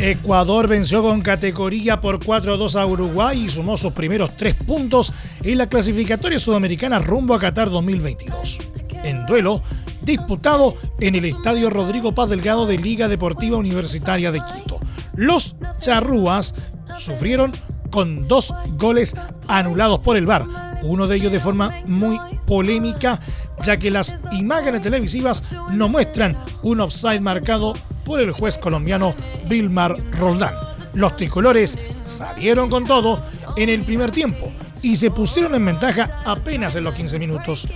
Ecuador 0.03 0.67
venció 0.67 1.03
con 1.03 1.21
categoría 1.21 2.01
por 2.01 2.19
4-2 2.19 2.75
a 2.75 2.87
Uruguay 2.87 3.43
y 3.45 3.49
sumó 3.49 3.77
sus 3.77 3.93
primeros 3.93 4.35
tres 4.35 4.55
puntos 4.55 5.13
en 5.43 5.59
la 5.59 5.69
clasificatoria 5.69 6.39
sudamericana 6.39 6.97
rumbo 6.97 7.35
a 7.35 7.39
Qatar 7.39 7.69
2022. 7.69 8.57
En 9.03 9.27
duelo, 9.27 9.61
disputado 10.01 10.73
en 10.99 11.13
el 11.13 11.25
Estadio 11.25 11.69
Rodrigo 11.69 12.15
Paz 12.15 12.31
Delgado 12.31 12.65
de 12.65 12.79
Liga 12.79 13.07
Deportiva 13.07 13.57
Universitaria 13.57 14.31
de 14.31 14.41
Quito. 14.41 14.79
Los 15.15 15.55
charrúas 15.79 16.55
sufrieron 16.97 17.51
con 17.91 18.27
dos 18.27 18.55
goles 18.79 19.15
anulados 19.47 19.99
por 19.99 20.17
el 20.17 20.25
VAR, 20.25 20.45
uno 20.83 21.07
de 21.07 21.15
ellos 21.17 21.31
de 21.31 21.39
forma 21.39 21.81
muy 21.85 22.17
polémica, 22.45 23.19
ya 23.63 23.77
que 23.77 23.91
las 23.91 24.15
imágenes 24.31 24.81
televisivas 24.81 25.43
no 25.71 25.89
muestran 25.89 26.37
un 26.63 26.81
offside 26.81 27.21
marcado 27.21 27.73
por 28.03 28.19
el 28.19 28.31
juez 28.31 28.57
colombiano 28.57 29.15
Vilmar 29.47 29.97
Roldán. 30.11 30.53
Los 30.93 31.15
tricolores 31.15 31.77
salieron 32.05 32.69
con 32.69 32.83
todo 32.83 33.21
en 33.55 33.69
el 33.69 33.83
primer 33.83 34.11
tiempo 34.11 34.51
y 34.81 34.95
se 34.95 35.11
pusieron 35.11 35.55
en 35.55 35.65
ventaja 35.65 36.21
apenas 36.25 36.75
en 36.75 36.83
los 36.83 36.93
15 36.95 37.19
minutos, 37.19 37.67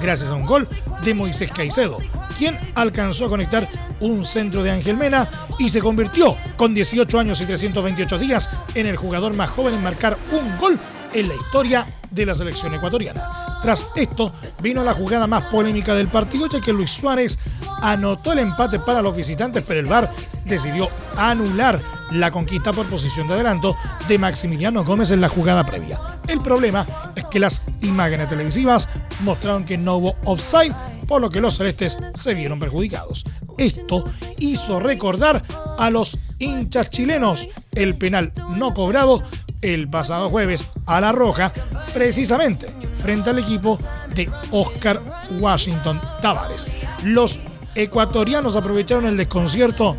gracias 0.00 0.30
a 0.30 0.34
un 0.34 0.46
gol 0.46 0.68
de 1.02 1.14
Moisés 1.14 1.50
Caicedo, 1.52 1.98
quien 2.38 2.58
alcanzó 2.74 3.26
a 3.26 3.28
conectar 3.30 3.68
un 4.00 4.24
centro 4.24 4.62
de 4.62 4.70
Ángel 4.70 4.96
Mena 4.96 5.28
y 5.58 5.68
se 5.68 5.80
convirtió 5.80 6.36
con 6.56 6.74
18 6.74 7.18
años 7.18 7.40
y 7.40 7.46
328 7.46 8.18
días 8.18 8.50
en 8.74 8.86
el 8.86 8.96
jugador 8.96 9.34
más 9.34 9.50
joven 9.50 9.74
en 9.74 9.82
marcar 9.82 10.16
un 10.32 10.58
gol 10.58 10.78
en 11.12 11.28
la 11.28 11.34
historia 11.34 11.86
de 12.10 12.26
la 12.26 12.34
selección 12.34 12.74
ecuatoriana. 12.74 13.58
Tras 13.62 13.86
esto 13.94 14.32
vino 14.62 14.82
la 14.82 14.94
jugada 14.94 15.26
más 15.26 15.44
polémica 15.44 15.94
del 15.94 16.08
partido 16.08 16.48
ya 16.48 16.60
que 16.60 16.72
Luis 16.72 16.90
Suárez 16.90 17.38
anotó 17.82 18.32
el 18.32 18.38
empate 18.40 18.78
para 18.80 19.02
los 19.02 19.16
visitantes, 19.16 19.64
pero 19.66 19.80
el 19.80 19.86
VAR 19.86 20.10
decidió 20.44 20.88
anular 21.16 21.80
la 22.12 22.30
conquista 22.30 22.72
por 22.72 22.86
posición 22.86 23.28
de 23.28 23.34
adelanto 23.34 23.76
de 24.08 24.18
Maximiliano 24.18 24.84
Gómez 24.84 25.10
en 25.10 25.20
la 25.20 25.28
jugada 25.28 25.64
previa. 25.64 26.00
El 26.26 26.40
problema 26.40 26.86
es 27.14 27.24
que 27.26 27.38
las 27.38 27.62
imágenes 27.82 28.28
televisivas 28.28 28.88
mostraron 29.20 29.64
que 29.64 29.78
no 29.78 29.96
hubo 29.96 30.14
offside, 30.24 30.74
por 31.06 31.20
lo 31.20 31.30
que 31.30 31.40
los 31.40 31.56
celestes 31.56 31.98
se 32.14 32.34
vieron 32.34 32.58
perjudicados. 32.58 33.24
Esto 33.58 34.04
hizo 34.38 34.80
recordar 34.80 35.42
a 35.78 35.90
los 35.90 36.18
hinchas 36.38 36.88
chilenos 36.88 37.48
el 37.74 37.96
penal 37.96 38.32
no 38.56 38.72
cobrado 38.72 39.22
el 39.62 39.88
pasado 39.88 40.28
jueves 40.28 40.68
a 40.86 41.00
La 41.00 41.12
Roja, 41.12 41.52
precisamente 41.92 42.68
frente 42.94 43.30
al 43.30 43.38
equipo 43.38 43.78
de 44.14 44.30
Oscar 44.50 45.02
Washington 45.38 46.00
Tavares. 46.20 46.66
Los 47.04 47.40
ecuatorianos 47.74 48.56
aprovecharon 48.56 49.06
el 49.06 49.16
desconcierto 49.16 49.96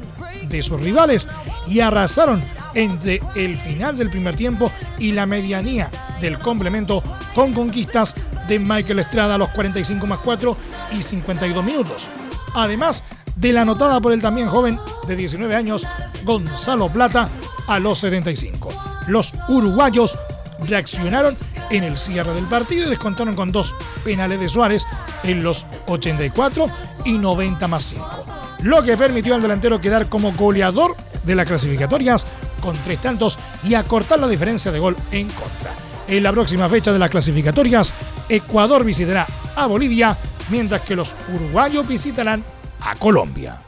de 0.48 0.62
sus 0.62 0.80
rivales 0.80 1.30
y 1.68 1.80
arrasaron 1.80 2.44
entre 2.74 3.22
el 3.36 3.58
final 3.58 3.98
del 3.98 4.10
primer 4.10 4.36
tiempo 4.36 4.72
y 4.98 5.12
la 5.12 5.26
medianía 5.26 5.90
del 6.20 6.40
complemento 6.40 7.04
con 7.34 7.54
conquistas 7.54 8.16
de 8.48 8.60
Michael 8.60 9.00
Estrada 9.00 9.36
a 9.36 9.38
los 9.38 9.50
45 9.50 10.08
más 10.08 10.20
4 10.20 10.58
y 10.98 11.02
52 11.02 11.64
minutos. 11.64 12.10
Además 12.54 13.04
de 13.36 13.54
la 13.54 13.62
anotada 13.62 14.00
por 14.02 14.14
el 14.14 14.22
también 14.22 14.48
joven 14.48 14.80
de 15.08 15.16
19 15.16 15.56
años 15.56 15.88
Gonzalo 16.24 16.90
Plata 16.90 17.30
a 17.68 17.80
los 17.80 18.00
75. 18.00 18.91
Los 19.08 19.34
uruguayos 19.48 20.18
reaccionaron 20.60 21.36
en 21.70 21.84
el 21.84 21.98
cierre 21.98 22.34
del 22.34 22.46
partido 22.46 22.86
y 22.86 22.90
descontaron 22.90 23.36
con 23.36 23.52
dos 23.52 23.76
penales 24.04 24.40
de 24.40 24.48
Suárez 24.48 24.86
en 25.24 25.44
los 25.44 25.66
84 25.88 26.70
y 27.06 27.18
90 27.18 27.68
más 27.68 27.84
5, 27.86 28.26
lo 28.64 28.84
que 28.84 28.98
permitió 28.98 29.36
al 29.36 29.42
delantero 29.42 29.82
quedar 29.82 30.08
como 30.08 30.34
goleador 30.34 30.96
de 31.24 31.36
las 31.36 31.48
clasificatorias 31.48 32.26
con 32.62 32.78
tres 32.78 33.02
tantos 33.02 33.40
y 33.64 33.74
acortar 33.74 34.20
la 34.20 34.28
diferencia 34.28 34.72
de 34.72 34.80
gol 34.80 34.96
en 35.12 35.28
contra. 35.30 35.72
En 36.08 36.24
la 36.24 36.32
próxima 36.32 36.70
fecha 36.70 36.92
de 36.92 37.00
las 37.00 37.10
clasificatorias, 37.10 37.94
Ecuador 38.30 38.84
visitará 38.84 39.26
a 39.56 39.68
Bolivia, 39.68 40.18
mientras 40.50 40.82
que 40.82 40.96
los 40.96 41.16
uruguayos 41.34 41.88
visitarán 41.88 42.44
a 42.82 42.96
Colombia. 42.96 43.62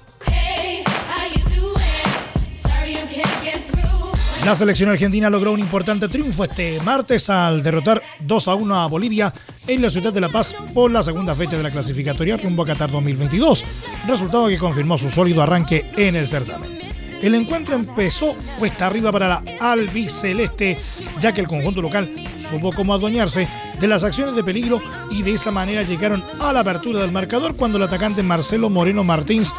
La 4.46 4.56
selección 4.56 4.90
argentina 4.90 5.30
logró 5.30 5.54
un 5.54 5.60
importante 5.62 6.10
triunfo 6.10 6.44
este 6.44 6.78
martes 6.82 7.30
al 7.30 7.64
derrotar 7.64 8.02
2 8.20 8.48
a 8.50 8.56
1 8.56 8.78
a 8.78 8.88
Bolivia 8.88 9.34
en 9.66 9.82
la 9.82 9.90
ciudad 9.90 10.12
de 10.12 10.20
La 10.20 10.28
Paz 10.28 10.54
por 10.74 10.92
la 10.92 11.02
segunda 11.02 11.34
fecha 11.34 11.56
de 11.56 11.64
la 11.64 11.72
clasificatoria 11.72 12.36
rumbo 12.36 12.64
a 12.64 12.66
Qatar 12.66 12.92
2022, 12.92 13.64
resultado 14.06 14.50
que 14.50 14.58
confirmó 14.58 14.98
su 14.98 15.10
sólido 15.10 15.42
arranque 15.42 15.90
en 15.96 16.18
el 16.18 16.28
certamen. 16.28 16.78
El 17.22 17.36
encuentro 17.36 17.74
empezó 17.74 18.36
cuesta 18.60 18.88
arriba 18.88 19.14
para 19.14 19.30
la 19.30 19.44
albiceleste, 19.62 20.78
ya 21.22 21.32
que 21.32 21.40
el 21.40 21.48
conjunto 21.48 21.82
local 21.82 22.14
supo 22.38 22.74
cómo 22.74 22.94
adueñarse 22.94 23.48
de 23.80 23.88
las 23.88 24.04
acciones 24.04 24.36
de 24.36 24.44
peligro 24.44 24.82
y 25.10 25.24
de 25.24 25.36
esa 25.36 25.52
manera 25.52 25.84
llegaron 25.84 26.22
a 26.42 26.52
la 26.52 26.60
apertura 26.60 27.00
del 27.00 27.14
marcador 27.14 27.56
cuando 27.56 27.78
el 27.78 27.86
atacante 27.86 28.22
Marcelo 28.22 28.70
Moreno 28.70 29.06
Martins 29.06 29.56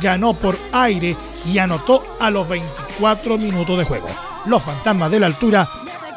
ganó 0.00 0.32
por 0.32 0.56
aire 0.70 1.16
y 1.44 1.58
anotó 1.58 2.04
a 2.20 2.30
los 2.30 2.48
24 2.48 3.36
minutos 3.36 3.76
de 3.76 3.84
juego 3.84 4.27
los 4.46 4.62
fantasmas 4.62 5.10
de 5.10 5.20
la 5.20 5.26
altura 5.26 5.68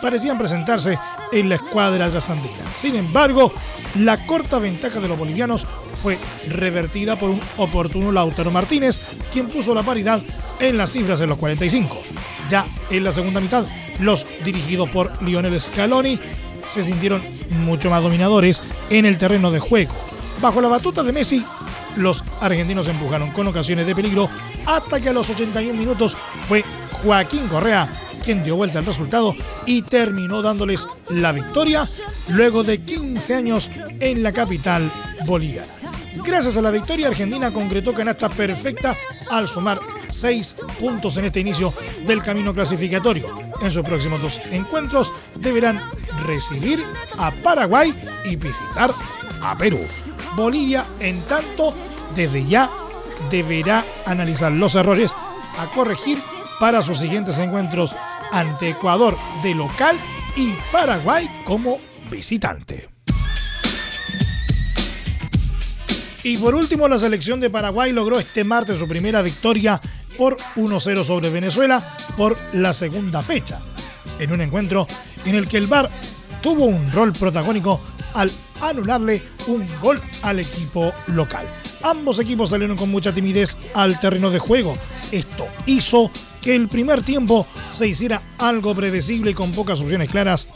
parecían 0.01 0.38
presentarse 0.38 0.98
en 1.32 1.48
la 1.48 1.56
escuadra 1.56 2.10
trasandina. 2.10 2.66
Sin 2.74 2.96
embargo, 2.96 3.54
la 3.96 4.25
corta 4.25 4.58
ventaja 4.58 5.00
de 5.00 5.08
los 5.08 5.18
bolivianos 5.18 5.66
fue 5.94 6.18
revertida 6.48 7.16
por 7.16 7.30
un 7.30 7.40
oportuno 7.58 8.12
Lautaro 8.12 8.51
Martínez, 8.51 9.00
quien 9.32 9.48
puso 9.48 9.74
la 9.74 9.84
paridad 9.84 10.22
en 10.60 10.78
las 10.78 10.92
cifras 10.92 11.22
en 11.22 11.30
los 11.30 11.38
45. 11.38 11.98
Ya 12.50 12.66
en 12.90 13.04
la 13.04 13.12
segunda 13.12 13.40
mitad, 13.40 13.66
los 14.00 14.25
dirigidos 14.44 14.90
por 14.90 15.22
Lionel 15.22 15.60
Scaloni 15.62 16.20
se 16.68 16.84
sintieron 16.84 17.22
mucho 17.50 17.90
más 17.90 18.01
dominadores 18.01 18.63
en 18.90 19.06
el 19.06 19.18
terreno 19.18 19.51
de 19.51 19.60
juego. 19.60 19.94
Bajo 20.42 20.62
la 20.62 20.68
batuta 20.68 21.04
de 21.04 21.12
Messi, 21.12 21.46
los 21.98 22.24
argentinos 22.40 22.88
empujaron 22.88 23.32
con 23.32 23.48
ocasiones 23.48 23.86
de 23.86 23.96
peligro 23.96 24.30
hasta 24.66 25.00
que 25.00 25.10
a 25.10 25.13
los 25.13 25.30
81 25.30 25.78
minutos 25.78 26.16
fue 26.48 26.63
Joaquín 27.04 27.48
Correa 27.48 27.90
quien 28.22 28.44
dio 28.44 28.56
vuelta 28.56 28.80
al 28.80 28.86
resultado 28.86 29.36
y 29.66 29.82
terminó 29.82 30.42
dándoles 30.42 30.88
la 31.10 31.32
victoria 31.32 31.88
luego 32.30 32.63
de 32.63 32.80
15 32.80 33.36
años 33.36 33.70
en 34.00 34.24
la 34.24 34.32
capital 34.32 34.92
boliviana. 35.25 35.68
Gracias 36.24 36.58
a 36.58 36.62
la 36.62 36.72
victoria, 36.72 37.08
Argentina 37.08 37.51
concretó 37.51 37.94
canasta 37.94 38.30
perfecta 38.30 38.96
al 39.30 39.48
sumar 39.48 39.80
6 40.10 40.58
puntos 40.80 41.18
en 41.18 41.25
este 41.25 41.40
inicio 41.40 41.74
del 42.06 42.22
camino 42.22 42.54
clasificatorio. 42.54 43.34
En 43.62 43.72
sus 43.72 43.84
próximos 43.84 44.22
dos 44.22 44.42
encuentros 44.51 45.13
deberán 45.40 45.82
recibir 46.25 46.84
a 47.18 47.32
Paraguay 47.32 47.94
y 48.25 48.36
visitar 48.36 48.94
a 49.42 49.58
Perú. 49.58 49.80
Bolivia, 50.36 50.86
en 51.00 51.22
tanto, 51.22 51.74
desde 52.13 52.46
ya 52.46 52.70
deberá 53.30 53.86
analizar 54.06 54.51
los 54.51 54.75
errores 54.75 55.16
a 55.58 55.66
corregir 55.74 56.18
para 56.60 56.82
sus 56.82 57.00
siguientes 57.00 57.40
encuentros 57.40 57.96
ante 58.32 58.70
Ecuador 58.70 59.18
de 59.44 59.54
local 59.56 59.98
y 60.36 60.54
Paraguay 60.72 61.30
como 61.44 61.80
visitante. 62.10 62.90
Y 66.24 66.38
por 66.38 66.54
último, 66.54 66.88
la 66.88 67.00
selección 67.00 67.40
de 67.40 67.50
Paraguay 67.50 67.92
logró 67.92 68.20
este 68.20 68.44
martes 68.44 68.78
su 68.78 68.88
primera 68.88 69.22
victoria 69.22 69.82
por 70.18 70.38
1-0 70.56 71.04
sobre 71.04 71.30
Venezuela 71.30 71.98
por 72.16 72.38
la 72.54 72.74
segunda 72.74 73.24
fecha, 73.24 73.60
en 74.20 74.32
un 74.32 74.42
encuentro 74.42 74.88
en 75.26 75.36
el 75.36 75.48
que 75.48 75.58
el 75.58 75.68
VAR 75.68 75.90
tuvo 76.42 76.66
un 76.66 76.92
rol 76.92 77.14
protagónico 77.14 77.82
al 78.14 78.32
anularle 78.62 79.22
un 79.48 79.66
gol 79.82 80.00
al 80.22 80.40
equipo 80.40 80.94
local. 81.08 81.48
Ambos 81.84 82.20
equipos 82.20 82.52
salieron 82.52 82.78
con 82.78 82.91
mucha 82.91 83.12
timidez 83.12 83.58
al 83.74 84.00
terreno 84.00 84.30
de 84.30 84.38
juego. 84.38 84.78
Esto 85.12 85.48
hizo 85.65 86.12
que 86.41 86.56
el 86.56 86.67
primer 86.67 87.04
tiempo 87.04 87.47
se 87.71 87.88
hiciera 87.88 88.21
algo 88.38 88.73
predecible 88.75 89.32
y 89.32 89.36
con 89.36 89.51
pocas 89.51 89.82
opciones 89.82 90.10
claras 90.10 90.47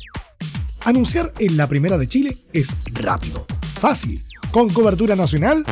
Anunciar 0.85 1.33
en 1.39 1.57
la 1.57 1.67
primera 1.67 1.97
de 1.97 2.07
Chile 2.07 2.37
es 2.53 2.77
rápido, 2.93 3.47
fácil, 3.81 4.21
con 4.53 4.69
cobertura 4.69 5.17
nacional 5.17 5.65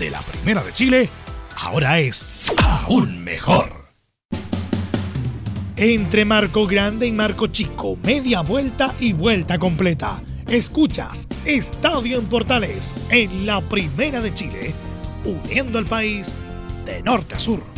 de 0.01 0.11
la 0.11 0.20
Primera 0.20 0.64
de 0.64 0.72
Chile 0.72 1.09
ahora 1.57 2.01
es 2.01 2.51
aún 2.64 3.22
mejor. 3.22 3.87
Entre 5.77 6.25
Marco 6.25 6.66
Grande 6.66 7.07
y 7.07 7.12
Marco 7.12 7.46
Chico, 7.46 7.96
media 8.03 8.40
vuelta 8.40 8.92
y 8.99 9.12
vuelta 9.12 9.59
completa. 9.59 10.20
Escuchas 10.49 11.29
Estadio 11.44 12.18
en 12.18 12.27
Portales 12.27 12.92
en 13.11 13.46
la 13.46 13.61
Primera 13.61 14.20
de 14.20 14.35
Chile, 14.35 14.75
uniendo 15.25 15.79
al 15.79 15.87
país 15.87 16.33
de 16.87 17.03
norte 17.03 17.37
a 17.37 17.38
sur. 17.38 17.75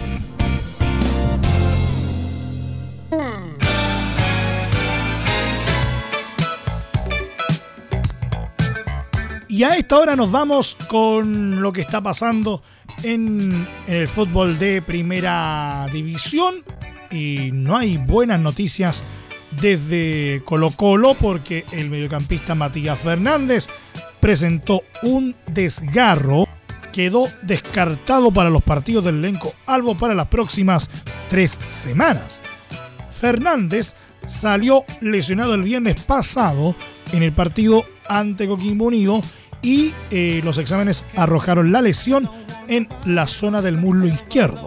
Y 9.58 9.64
a 9.64 9.74
esta 9.74 9.98
hora 9.98 10.14
nos 10.14 10.30
vamos 10.30 10.76
con 10.86 11.60
lo 11.60 11.72
que 11.72 11.80
está 11.80 12.00
pasando 12.00 12.62
en, 13.02 13.66
el 13.88 14.06
fútbol 14.06 14.56
de 14.56 14.82
primera 14.82 15.88
división. 15.92 16.62
Y 17.10 17.50
no 17.52 17.76
hay 17.76 17.96
buenas 17.96 18.38
noticias 18.38 19.02
desde 19.60 20.42
Colo 20.44 20.70
Colo 20.70 21.14
porque 21.14 21.66
el 21.72 21.90
mediocampista 21.90 22.54
Matías 22.54 23.00
Fernández 23.00 23.66
presentó 24.20 24.82
un 25.02 25.34
desgarro. 25.48 26.46
Quedó 26.92 27.26
descartado 27.42 28.30
para 28.30 28.50
los 28.50 28.62
partidos 28.62 29.04
del 29.06 29.16
elenco 29.16 29.52
Albo 29.66 29.96
para 29.96 30.14
las 30.14 30.28
próximas 30.28 30.88
tres 31.28 31.58
semanas. 31.68 32.42
Fernández 33.10 33.96
salió 34.24 34.84
lesionado 35.00 35.54
el 35.54 35.64
viernes 35.64 36.00
pasado 36.04 36.76
en 37.12 37.24
el 37.24 37.32
partido 37.32 37.84
ante 38.08 38.46
Coquimbo 38.46 38.84
Unido 38.84 39.20
y 39.62 39.92
eh, 40.10 40.40
los 40.44 40.58
exámenes 40.58 41.04
arrojaron 41.16 41.72
la 41.72 41.82
lesión 41.82 42.28
en 42.68 42.88
la 43.04 43.26
zona 43.26 43.62
del 43.62 43.76
muslo 43.76 44.06
izquierdo. 44.06 44.64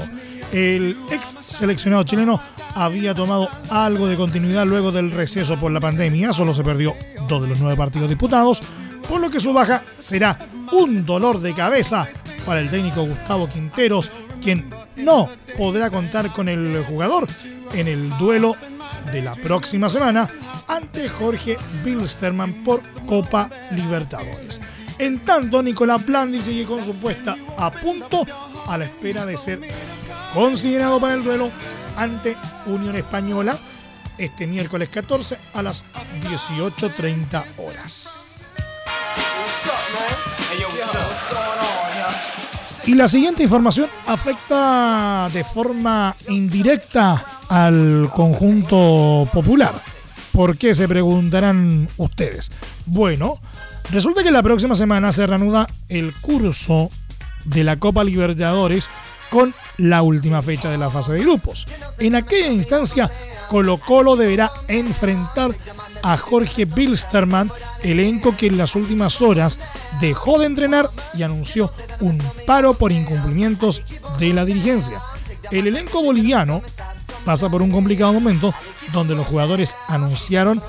El 0.52 0.98
ex 1.12 1.38
seleccionado 1.40 2.04
chileno 2.04 2.42
había 2.76 3.14
tomado 3.14 3.50
algo 3.70 4.08
de 4.08 4.18
continuidad 4.18 4.66
luego 4.66 4.92
del 4.92 5.12
receso 5.12 5.58
por 5.58 5.72
la 5.72 5.80
pandemia, 5.80 6.34
solo 6.34 6.54
se 6.54 6.64
perdió 6.64 6.96
dos 7.28 7.42
de 7.42 7.50
los 7.50 7.60
nueve 7.60 7.78
partidos 7.78 8.10
disputados, 8.10 8.62
por 9.08 9.22
lo 9.22 9.30
que 9.30 9.40
su 9.40 9.54
baja 9.54 9.84
será 9.98 10.38
un 10.74 11.06
dolor 11.06 11.40
de 11.40 11.54
cabeza 11.54 12.08
para 12.46 12.60
el 12.60 12.70
técnico 12.70 13.04
Gustavo 13.06 13.48
Quinteros, 13.48 14.12
quien 14.42 14.70
no 14.98 15.28
podrá 15.58 15.90
contar 15.90 16.32
con 16.32 16.50
el 16.50 16.84
jugador 16.84 17.28
en 17.74 17.88
el 17.88 18.10
duelo 18.18 18.54
de 19.12 19.22
la 19.22 19.36
próxima 19.36 19.90
semana 19.90 20.30
ante 20.68 21.08
Jorge 21.08 21.58
Bilsterman 21.84 22.64
por 22.64 22.82
Copa 23.06 23.50
Libertadores. 23.72 24.62
En 25.02 25.18
tanto, 25.22 25.64
Nicolás 25.64 26.06
Blandi 26.06 26.40
sigue 26.44 26.64
con 26.64 26.84
su 26.84 26.94
puesta 26.94 27.36
a 27.58 27.72
punto 27.72 28.24
a 28.68 28.78
la 28.78 28.86
espera 28.86 29.26
de 29.26 29.36
ser 29.36 29.60
considerado 30.32 31.00
para 31.00 31.16
el 31.16 31.24
duelo 31.24 31.50
ante 31.98 32.38
Unión 32.68 32.96
Española 32.96 33.58
este 34.20 34.46
miércoles 34.46 34.90
14 34.90 35.40
a 35.54 35.64
las 35.64 35.86
18.30 36.22 37.44
horas. 37.58 38.54
Y 42.86 42.94
la 42.94 43.08
siguiente 43.08 43.42
información 43.42 43.90
afecta 44.06 45.32
de 45.34 45.44
forma 45.44 46.16
indirecta 46.28 47.42
al 47.50 48.08
conjunto 48.14 49.28
popular. 49.34 49.74
¿Por 50.32 50.58
qué 50.58 50.74
se 50.74 50.88
preguntarán 50.88 51.90
ustedes? 51.98 52.52
Bueno, 52.86 53.40
Resulta 53.92 54.24
que 54.24 54.32
la 54.32 54.42
próxima 54.42 54.74
semana 54.76 55.12
se 55.12 55.28
reanuda 55.28 55.68
el 55.90 56.14
curso 56.14 56.90
de 57.44 57.66
la 57.66 57.78
Copa 57.78 58.06
Libertadores 58.06 58.90
con 59.30 59.54
la 59.78 60.02
última 60.02 60.42
fecha 60.42 60.70
de 60.70 60.78
la 60.78 60.90
fase 60.90 61.14
de 61.14 61.22
grupos. 61.22 61.68
En 62.00 62.16
aquella 62.16 62.48
instancia, 62.48 63.12
Colo 63.50 63.78
Colo 63.78 64.16
deberá 64.16 64.50
enfrentar 64.70 65.52
a 66.04 66.16
Jorge 66.16 66.64
Bilsterman, 66.64 67.52
elenco 67.84 68.38
que 68.38 68.48
en 68.48 68.58
las 68.58 68.78
últimas 68.78 69.22
horas 69.22 69.60
dejó 70.00 70.40
de 70.40 70.46
entrenar 70.46 70.90
y 71.14 71.24
anunció 71.24 71.74
un 72.00 72.18
paro 72.48 72.74
por 72.74 72.94
incumplimientos 72.94 73.84
de 74.18 74.34
la 74.34 74.46
dirigencia. 74.46 75.02
El 75.52 75.68
elenco 75.68 76.02
boliviano 76.02 76.62
pasa 77.26 77.50
por 77.50 77.62
un 77.62 77.72
complicado 77.72 78.14
momento 78.14 78.54
donde 78.94 79.16
los 79.16 79.28
jugadores 79.28 79.76
anunciaron 79.88 80.62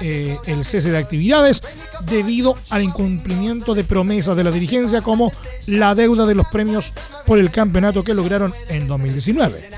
eh, 0.00 0.38
el 0.46 0.64
cese 0.64 0.92
de 0.92 0.98
actividades 0.98 1.62
debido 2.08 2.56
al 2.70 2.82
incumplimiento 2.82 3.74
de 3.74 3.82
promesas 3.82 4.36
de 4.36 4.44
la 4.44 4.52
dirigencia 4.52 5.02
como 5.02 5.32
la 5.66 5.94
deuda 5.94 6.24
de 6.24 6.36
los 6.36 6.46
premios 6.48 6.92
por 7.26 7.38
el 7.38 7.50
campeonato 7.50 8.04
que 8.04 8.14
lograron 8.14 8.54
en 8.68 8.86
2019. 8.86 9.70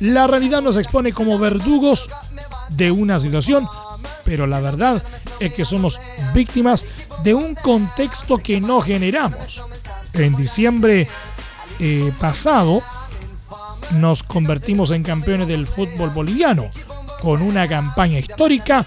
La 0.00 0.26
realidad 0.26 0.60
nos 0.60 0.76
expone 0.76 1.12
como 1.12 1.38
verdugos 1.38 2.10
de 2.70 2.90
una 2.90 3.18
situación, 3.18 3.66
pero 4.24 4.46
la 4.46 4.60
verdad 4.60 5.02
es 5.40 5.54
que 5.54 5.64
somos 5.64 6.00
víctimas 6.34 6.84
de 7.22 7.34
un 7.34 7.54
contexto 7.54 8.38
que 8.38 8.60
no 8.60 8.80
generamos. 8.80 9.62
En 10.12 10.34
diciembre 10.34 11.08
eh, 11.78 12.12
pasado 12.20 12.82
nos 13.92 14.22
convertimos 14.22 14.90
en 14.90 15.02
campeones 15.02 15.48
del 15.48 15.66
fútbol 15.66 16.10
boliviano 16.10 16.70
con 17.20 17.42
una 17.42 17.68
campaña 17.68 18.18
histórica 18.18 18.84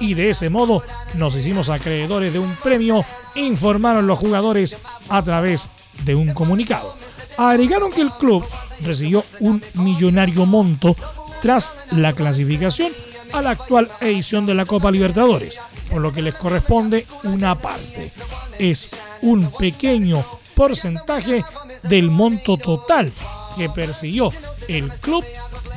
y 0.00 0.14
de 0.14 0.30
ese 0.30 0.50
modo 0.50 0.82
nos 1.14 1.36
hicimos 1.36 1.68
acreedores 1.68 2.32
de 2.32 2.38
un 2.38 2.54
premio, 2.56 3.04
informaron 3.34 4.06
los 4.06 4.18
jugadores 4.18 4.78
a 5.08 5.22
través 5.22 5.68
de 6.04 6.14
un 6.14 6.34
comunicado. 6.34 6.96
Agregaron 7.38 7.90
que 7.90 8.02
el 8.02 8.10
club 8.12 8.44
recibió 8.82 9.24
un 9.40 9.62
millonario 9.74 10.46
monto 10.46 10.96
tras 11.40 11.70
la 11.92 12.12
clasificación 12.12 12.92
a 13.32 13.42
la 13.42 13.50
actual 13.50 13.90
edición 14.00 14.46
de 14.46 14.54
la 14.54 14.64
Copa 14.64 14.90
Libertadores, 14.90 15.58
por 15.90 16.00
lo 16.00 16.12
que 16.12 16.22
les 16.22 16.34
corresponde 16.34 17.06
una 17.22 17.56
parte. 17.56 18.10
Es 18.58 18.90
un 19.22 19.50
pequeño 19.52 20.24
porcentaje 20.54 21.44
del 21.82 22.10
monto 22.10 22.56
total 22.56 23.12
que 23.56 23.68
persiguió 23.68 24.32
el 24.68 24.90
club 24.90 25.24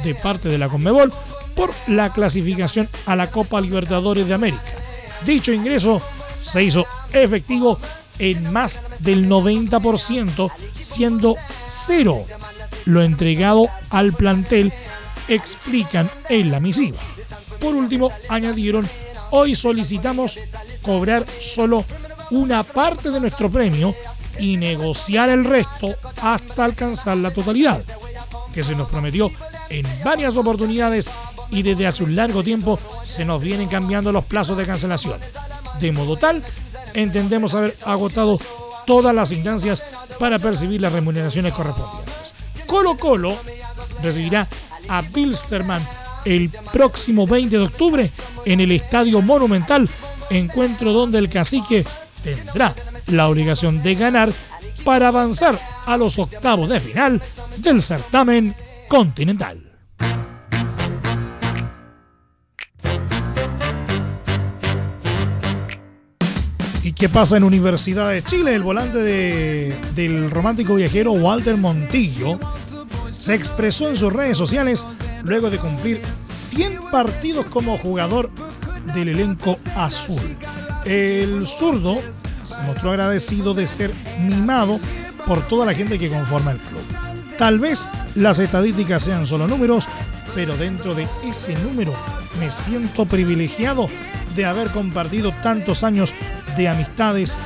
de 0.04 0.16
parte 0.16 0.50
de 0.50 0.58
la 0.58 0.70
Conmebol 0.70 1.14
por 1.56 1.72
la 1.88 2.12
clasificación 2.12 2.88
a 3.06 3.16
la 3.16 3.32
Copa 3.32 3.60
Libertadores 3.62 4.28
de 4.28 4.34
América. 4.34 4.64
Dicho 5.26 5.52
ingreso 5.52 6.02
se 6.42 6.64
hizo 6.64 6.86
efectivo 7.12 7.80
en 8.18 8.52
más 8.52 8.82
del 9.00 9.30
90%, 9.30 10.52
siendo 10.82 11.36
cero 11.64 12.26
lo 12.86 13.04
entregado 13.04 13.70
al 13.90 14.14
plantel, 14.14 14.74
explican 15.28 16.10
en 16.30 16.52
la 16.52 16.60
misiva. 16.60 17.00
Por 17.60 17.76
último, 17.76 18.12
añadieron, 18.30 18.88
hoy 19.32 19.56
solicitamos 19.56 20.40
cobrar 20.82 21.26
solo 21.40 21.86
una 22.32 22.64
parte 22.64 23.10
de 23.10 23.20
nuestro 23.20 23.50
premio 23.50 23.96
y 24.40 24.58
negociar 24.58 25.30
el 25.30 25.44
resto 25.44 25.96
hasta 26.22 26.66
alcanzar 26.66 27.18
la 27.18 27.32
totalidad, 27.32 27.82
que 28.54 28.64
se 28.64 28.76
nos 28.76 28.90
prometió 28.90 29.32
en 29.70 29.86
varias 30.04 30.38
oportunidades 30.38 31.10
y 31.52 31.62
desde 31.64 31.88
hace 31.88 32.04
un 32.04 32.16
largo 32.16 32.44
tiempo 32.44 32.80
se 33.04 33.26
nos 33.26 33.42
vienen 33.42 33.68
cambiando 33.68 34.12
los 34.12 34.26
plazos 34.26 34.58
de 34.58 34.66
cancelación. 34.66 35.20
De 35.80 35.92
modo 35.92 36.18
tal, 36.18 36.44
entendemos 36.94 37.56
haber 37.56 37.76
agotado 37.86 38.40
todas 38.86 39.14
las 39.14 39.32
instancias 39.32 39.86
para 40.20 40.40
percibir 40.40 40.82
las 40.82 40.94
remuneraciones 40.94 41.54
correspondientes. 41.54 42.34
Colo 42.66 42.98
Colo 42.98 43.38
recibirá 44.02 44.48
a 44.88 45.02
Bilsterman 45.02 45.86
el 46.26 46.50
próximo 46.50 47.26
20 47.26 47.58
de 47.58 47.64
octubre 47.64 48.12
en 48.46 48.60
el 48.60 48.72
Estadio 48.72 49.22
Monumental, 49.22 49.90
encuentro 50.30 50.92
donde 50.92 51.18
el 51.18 51.30
cacique 51.30 51.86
tendrá 52.24 52.76
la 53.12 53.28
obligación 53.28 53.82
de 53.82 53.96
ganar 53.96 54.32
para 54.84 55.10
avanzar 55.10 55.60
a 55.86 55.98
los 55.98 56.20
octavos 56.20 56.70
de 56.70 56.80
final 56.80 57.22
del 57.58 57.82
certamen 57.82 58.56
continental. 58.88 59.70
¿Qué 67.00 67.08
pasa 67.08 67.38
en 67.38 67.46
Universidad 67.46 68.10
de 68.10 68.22
Chile? 68.22 68.54
El 68.54 68.62
volante 68.62 68.98
del 69.96 70.30
romántico 70.30 70.76
viajero 70.76 71.14
Walter 71.14 71.56
Montillo 71.56 72.38
se 73.18 73.36
expresó 73.36 73.88
en 73.88 73.96
sus 73.96 74.12
redes 74.12 74.38
sociales 74.38 74.86
luego 75.24 75.50
de 75.50 75.60
cumplir 75.60 76.02
100 76.30 76.92
partidos 76.92 77.46
como 77.46 77.78
jugador 77.78 78.30
del 78.94 79.08
elenco 79.08 79.58
azul. 79.78 80.20
El 80.84 81.48
zurdo 81.48 82.02
se 82.50 82.62
mostró 82.64 82.92
agradecido 82.92 83.54
de 83.54 83.68
ser 83.68 83.92
mimado 84.20 84.80
por 85.26 85.48
toda 85.48 85.66
la 85.66 85.74
gente 85.74 86.00
que 86.00 86.10
conforma 86.10 86.52
el 86.52 86.58
club. 86.58 86.82
Tal 87.38 87.60
vez 87.60 87.88
las 88.16 88.40
estadísticas 88.40 89.04
sean 89.04 89.26
solo 89.26 89.48
números, 89.48 89.88
pero 90.36 90.58
dentro 90.58 90.94
de 90.94 91.08
ese 91.24 91.54
número 91.60 91.94
me 92.40 92.52
siento 92.52 93.06
privilegiado 93.06 93.88
de 94.36 94.46
haber 94.46 94.70
compartido 94.70 95.32
tantos 95.42 95.84
años 95.84 96.14
de 96.58 96.68
amistades, 96.68 97.38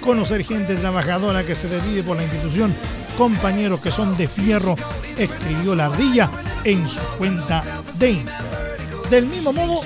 conocer 0.00 0.44
gente 0.44 0.76
trabajadora 0.76 1.44
que 1.44 1.54
se 1.54 1.68
decide 1.68 2.02
por 2.02 2.16
la 2.16 2.24
institución 2.24 2.74
compañeros 3.16 3.80
que 3.80 3.90
son 3.90 4.16
de 4.16 4.28
fierro, 4.28 4.76
escribió 5.16 5.74
la 5.74 5.86
ardilla 5.86 6.30
en 6.64 6.86
su 6.86 7.00
cuenta 7.18 7.82
de 7.98 8.10
Instagram. 8.10 8.60
Del 9.10 9.26
mismo 9.26 9.52
modo, 9.52 9.80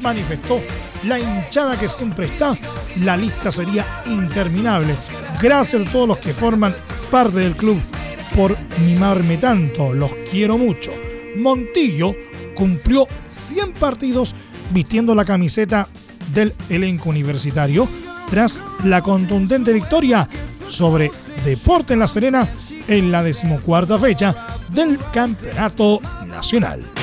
manifestó 0.00 0.60
la 1.06 1.18
hinchada 1.18 1.78
que 1.78 1.88
siempre 1.88 2.26
está, 2.26 2.56
la 3.00 3.16
lista 3.16 3.52
sería 3.52 3.84
interminable. 4.06 4.94
Gracias 5.40 5.86
a 5.86 5.90
todos 5.90 6.08
los 6.08 6.18
que 6.18 6.34
forman 6.34 6.74
parte 7.10 7.38
del 7.38 7.56
club 7.56 7.80
por 8.34 8.56
mimarme 8.80 9.36
tanto, 9.36 9.92
los 9.92 10.12
quiero 10.30 10.58
mucho. 10.58 10.92
Montillo 11.36 12.14
cumplió 12.54 13.06
100 13.26 13.74
partidos 13.74 14.34
vistiendo 14.70 15.14
la 15.14 15.24
camiseta 15.24 15.88
del 16.32 16.52
elenco 16.68 17.10
universitario 17.10 17.88
tras 18.30 18.58
la 18.84 19.02
contundente 19.02 19.72
victoria 19.72 20.28
sobre 20.68 21.10
Deporte 21.44 21.92
en 21.92 22.00
La 22.00 22.06
Serena 22.06 22.48
en 22.88 23.12
la 23.12 23.22
decimocuarta 23.22 23.98
fecha 23.98 24.34
del 24.70 24.98
Campeonato 25.12 26.00
Nacional. 26.26 26.93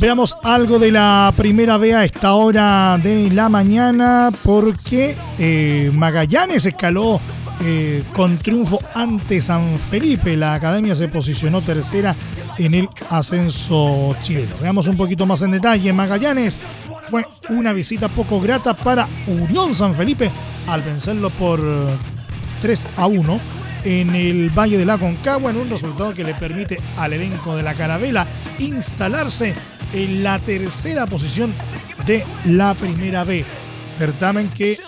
Veamos 0.00 0.36
algo 0.44 0.78
de 0.78 0.92
la 0.92 1.32
primera 1.36 1.76
B 1.76 1.92
a 1.92 2.04
esta 2.04 2.34
hora 2.34 2.96
de 3.02 3.30
la 3.30 3.48
mañana 3.48 4.30
porque 4.44 5.16
eh, 5.38 5.90
Magallanes 5.92 6.66
escaló 6.66 7.20
eh, 7.60 8.04
con 8.12 8.38
triunfo 8.38 8.78
ante 8.94 9.40
San 9.40 9.76
Felipe. 9.76 10.36
La 10.36 10.54
academia 10.54 10.94
se 10.94 11.08
posicionó 11.08 11.62
tercera 11.62 12.14
en 12.58 12.74
el 12.74 12.88
ascenso 13.10 14.14
chileno. 14.22 14.54
Veamos 14.62 14.86
un 14.86 14.96
poquito 14.96 15.26
más 15.26 15.42
en 15.42 15.50
detalle. 15.50 15.92
Magallanes 15.92 16.60
fue 17.02 17.26
una 17.48 17.72
visita 17.72 18.06
poco 18.08 18.40
grata 18.40 18.74
para 18.74 19.08
Unión 19.26 19.74
San 19.74 19.96
Felipe 19.96 20.30
al 20.68 20.82
vencerlo 20.82 21.30
por 21.30 21.60
3 22.62 22.86
a 22.98 23.06
1 23.08 23.40
en 23.82 24.14
el 24.14 24.50
Valle 24.50 24.78
de 24.78 24.84
la 24.84 24.98
Concagua 24.98 25.50
en 25.50 25.56
un 25.56 25.70
resultado 25.70 26.14
que 26.14 26.22
le 26.22 26.34
permite 26.34 26.80
al 26.96 27.14
elenco 27.14 27.56
de 27.56 27.62
la 27.64 27.74
Carabela 27.74 28.26
instalarse 28.58 29.54
en 29.92 30.22
la 30.22 30.38
tercera 30.38 31.06
posición 31.06 31.54
de 32.06 32.24
la 32.46 32.74
Primera 32.74 33.24
B. 33.24 33.44
Certamen 33.86 34.50
que 34.50 34.78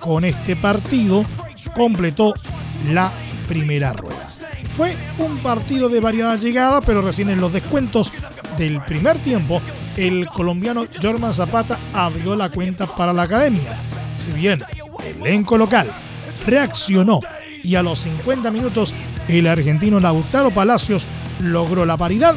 con 0.00 0.24
este 0.24 0.56
partido 0.56 1.24
completó 1.74 2.34
la 2.90 3.10
primera 3.48 3.92
rueda. 3.92 4.28
Fue 4.76 4.96
un 5.18 5.38
partido 5.38 5.88
de 5.88 6.00
variada 6.00 6.36
llegada, 6.36 6.80
pero 6.80 7.02
recién 7.02 7.30
en 7.30 7.40
los 7.40 7.52
descuentos 7.52 8.12
del 8.56 8.82
primer 8.84 9.20
tiempo, 9.20 9.60
el 9.96 10.26
colombiano 10.28 10.84
Jorman 11.00 11.34
Zapata 11.34 11.78
abrió 11.92 12.36
la 12.36 12.50
cuenta 12.50 12.86
para 12.86 13.12
la 13.12 13.22
academia. 13.22 13.78
Si 14.16 14.32
bien 14.32 14.62
el 15.04 15.26
elenco 15.26 15.58
local 15.58 15.90
reaccionó 16.46 17.20
y 17.62 17.74
a 17.74 17.82
los 17.82 18.00
50 18.00 18.50
minutos 18.50 18.94
el 19.28 19.46
argentino 19.46 20.00
Lautaro 20.00 20.50
Palacios 20.50 21.06
logró 21.40 21.84
la 21.84 21.96
paridad, 21.96 22.34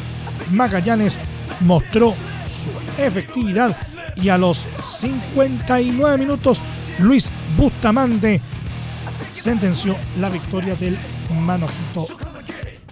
Magallanes 0.52 1.20
mostró 1.62 2.13
su 2.48 2.70
efectividad 3.02 3.76
y 4.16 4.30
a 4.30 4.38
los 4.38 4.66
59 4.84 6.18
minutos 6.18 6.62
Luis 7.00 7.32
Bustamante 7.58 8.42
sentenció 9.34 9.96
la 10.20 10.30
victoria 10.30 10.76
del 10.76 10.98
Manojito 11.39 12.08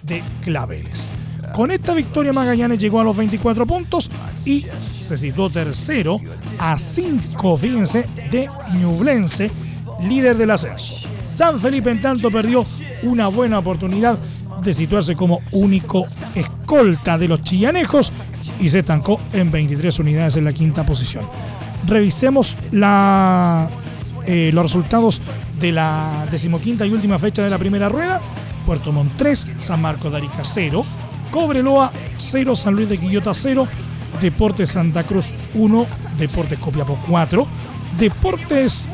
de 0.02 0.22
Claveles. 0.40 1.12
Con 1.54 1.70
esta 1.70 1.94
victoria 1.94 2.32
Magallanes 2.32 2.78
llegó 2.78 3.00
a 3.00 3.04
los 3.04 3.16
24 3.16 3.66
puntos 3.66 4.10
y 4.44 4.66
se 4.96 5.16
situó 5.16 5.50
tercero 5.50 6.18
a 6.58 6.78
5, 6.78 7.56
fíjense, 7.56 8.08
de 8.30 8.48
Ñublense, 8.74 9.50
líder 10.02 10.36
del 10.36 10.50
ascenso. 10.50 10.94
San 11.26 11.60
Felipe 11.60 11.90
en 11.90 12.00
tanto 12.00 12.30
perdió 12.30 12.64
una 13.02 13.28
buena 13.28 13.58
oportunidad 13.58 14.18
de 14.62 14.72
situarse 14.72 15.14
como 15.16 15.40
único 15.52 16.06
escolta 16.34 17.18
de 17.18 17.28
los 17.28 17.42
chillanejos 17.42 18.12
y 18.62 18.68
se 18.68 18.78
estancó 18.78 19.20
en 19.32 19.50
23 19.50 19.98
unidades 19.98 20.36
en 20.36 20.44
la 20.44 20.52
quinta 20.52 20.86
posición. 20.86 21.26
Revisemos 21.86 22.56
la, 22.70 23.68
eh, 24.24 24.50
los 24.54 24.62
resultados 24.62 25.20
de 25.60 25.72
la 25.72 26.26
decimoquinta 26.30 26.86
y 26.86 26.90
última 26.92 27.18
fecha 27.18 27.42
de 27.42 27.50
la 27.50 27.58
primera 27.58 27.88
rueda. 27.88 28.20
Puerto 28.64 28.92
Montt 28.92 29.16
3, 29.16 29.48
San 29.58 29.82
Marcos 29.82 30.12
de 30.12 30.18
Arica 30.18 30.44
0, 30.44 30.86
Cobreloa 31.32 31.92
0, 32.18 32.54
San 32.54 32.74
Luis 32.74 32.88
de 32.88 32.98
Quillota 32.98 33.34
0, 33.34 33.66
Deportes 34.20 34.70
Santa 34.70 35.02
Cruz 35.02 35.34
1, 35.54 35.86
Deportes 36.16 36.58
Copiapó 36.60 36.96
4, 37.08 37.46
Deportes 37.98 38.88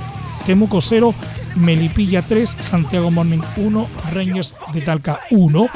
Temuco 0.47 0.81
0, 0.81 1.15
Melipilla 1.57 2.23
3, 2.23 2.57
Santiago 2.61 3.11
Morning 3.11 3.43
1, 3.59 3.89
Rangers 4.13 4.55
de 4.73 4.81
Talca 4.81 5.21
1, 5.31 5.67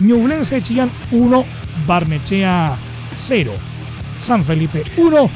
Ñublense 0.00 0.56
de 0.56 0.62
Chillán 0.62 0.90
1, 1.12 1.44
Barnechea 1.86 2.76
0, 3.18 3.52
San 4.18 4.44
Felipe 4.44 4.84
1, 4.96 5.30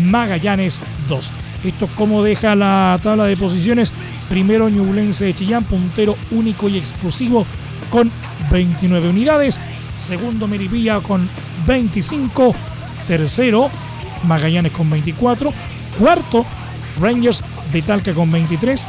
Magallanes 0.00 0.80
2. 1.08 1.32
Esto 1.64 1.88
como 1.96 2.22
deja 2.22 2.54
la 2.54 2.98
tabla 3.02 3.24
de 3.24 3.36
posiciones. 3.36 3.92
Primero 4.28 4.68
Ñublense 4.68 5.26
de 5.26 5.34
Chillán, 5.34 5.64
puntero 5.64 6.16
único 6.30 6.68
y 6.68 6.76
exclusivo 6.76 7.46
con 7.90 8.10
29 8.50 9.08
unidades. 9.08 9.60
Segundo 9.98 10.46
Melipilla 10.46 11.00
con 11.00 11.28
25. 11.66 12.54
Tercero 13.06 13.70
Magallanes 14.24 14.72
con 14.72 14.90
24. 14.90 15.52
Cuarto 15.98 16.44
Rangers 17.00 17.42
de 17.72 17.82
Talca 17.82 18.12
con 18.14 18.30
23. 18.30 18.86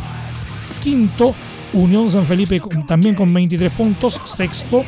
Quinto, 0.84 1.34
Unión 1.74 2.10
San 2.10 2.26
Felipe 2.26 2.62
también 2.86 3.16
con 3.16 3.34
23 3.34 3.72
puntos. 3.72 4.20
Sexto, 4.26 4.84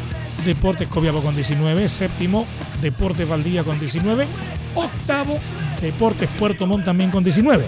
Deportes 0.45 0.87
Copiapó 0.87 1.21
con 1.21 1.35
19. 1.35 1.87
Séptimo, 1.87 2.45
Deportes 2.81 3.27
Valdía 3.27 3.63
con 3.63 3.79
19. 3.79 4.27
Octavo, 4.75 5.37
Deportes 5.81 6.29
Puerto 6.37 6.65
Montt 6.65 6.85
también 6.85 7.11
con 7.11 7.23
19. 7.23 7.65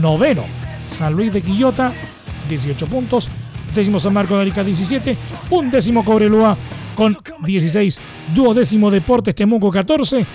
Noveno, 0.00 0.44
San 0.86 1.14
Luis 1.14 1.32
de 1.32 1.42
Quillota, 1.42 1.92
18 2.48 2.86
puntos. 2.86 3.28
Décimo 3.74 3.98
San 3.98 4.12
Marco 4.12 4.34
de 4.36 4.42
Arica, 4.42 4.62
17. 4.62 5.16
Un 5.50 5.70
décimo 5.70 6.04
Cobreloa 6.04 6.56
con 6.94 7.16
16. 7.44 8.00
Duodécimo 8.34 8.90
Deportes 8.90 9.34
Temuco, 9.34 9.70
14. 9.70 10.26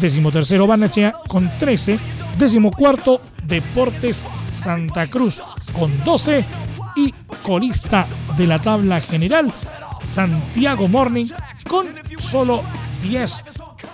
Décimo 0.00 0.30
tercero 0.30 0.66
Barnechea 0.66 1.12
con 1.26 1.50
13. 1.58 1.98
Décimo 2.38 2.70
cuarto 2.70 3.20
Deportes 3.44 4.24
Santa 4.52 5.08
Cruz 5.08 5.40
con 5.72 6.04
12 6.04 6.44
y 6.96 7.12
colista 7.42 8.06
de 8.36 8.46
la 8.46 8.60
tabla 8.60 9.00
general 9.00 9.52
Santiago 10.02 10.88
Morning 10.88 11.26
con 11.68 11.86
solo 12.18 12.62
10 13.02 13.44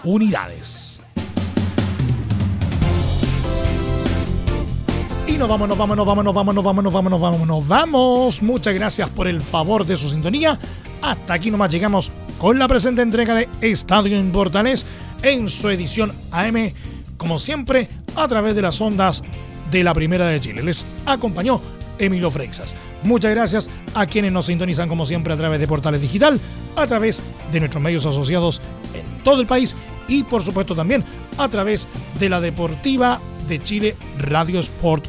unidades. 0.05 1.03
Y 5.27 5.33
nos 5.39 5.49
vamos, 5.49 5.69
nos 5.69 5.79
vamos, 5.79 5.97
nos 5.97 6.07
vamos, 6.07 6.25
nos 6.25 6.35
vamos, 6.35 6.55
nos 6.55 6.65
vamos, 6.65 6.85
nos 6.85 6.93
vamos, 6.93 7.11
nos 7.11 7.21
vamos, 7.21 7.47
nos 7.49 7.69
vamos. 7.69 8.43
Muchas 8.43 8.75
gracias 8.75 9.09
por 9.09 9.27
el 9.27 9.41
favor 9.41 9.87
de 9.87 9.97
su 9.97 10.11
sintonía. 10.11 10.59
Hasta 11.03 11.35
aquí 11.35 11.51
nomás 11.51 11.71
llegamos 11.71 12.13
con 12.39 12.59
la 12.59 12.69
presente 12.69 13.03
entrega 13.03 13.35
de 13.35 13.49
Estadio 13.61 14.17
en 14.19 14.33
en 15.23 15.49
su 15.49 15.71
edición 15.71 16.13
AM, 16.31 16.73
como 17.17 17.39
siempre, 17.39 17.89
a 18.17 18.29
través 18.29 18.55
de 18.55 18.63
las 18.63 18.81
ondas 18.81 19.25
de 19.71 19.83
la 19.83 19.95
Primera 19.95 20.27
de 20.27 20.39
Chile. 20.41 20.63
Les 20.63 20.85
acompañó 21.07 21.61
Emilio 21.99 22.31
Freixas. 22.31 22.75
Muchas 23.03 23.33
gracias 23.33 23.71
a 23.95 24.07
quienes 24.07 24.33
nos 24.33 24.47
sintonizan 24.47 24.89
como 24.89 25.07
siempre 25.07 25.33
a 25.33 25.37
través 25.37 25.61
de 25.61 25.69
Portales 25.69 26.01
Digital, 26.01 26.41
a 26.77 26.87
través 26.87 27.23
de 27.53 27.61
nuestros 27.61 27.83
medios 27.83 28.07
asociados 28.07 28.61
en 28.95 29.23
todo 29.23 29.41
el 29.41 29.47
país 29.47 29.77
y 30.09 30.23
por 30.23 30.43
supuesto 30.43 30.75
también 30.75 31.05
a 31.39 31.49
través 31.49 31.89
de 32.19 32.29
la 32.29 32.41
Deportiva 32.41 33.21
de 33.49 33.63
Chile 33.63 33.97
Radiosport.cl. 34.19 35.05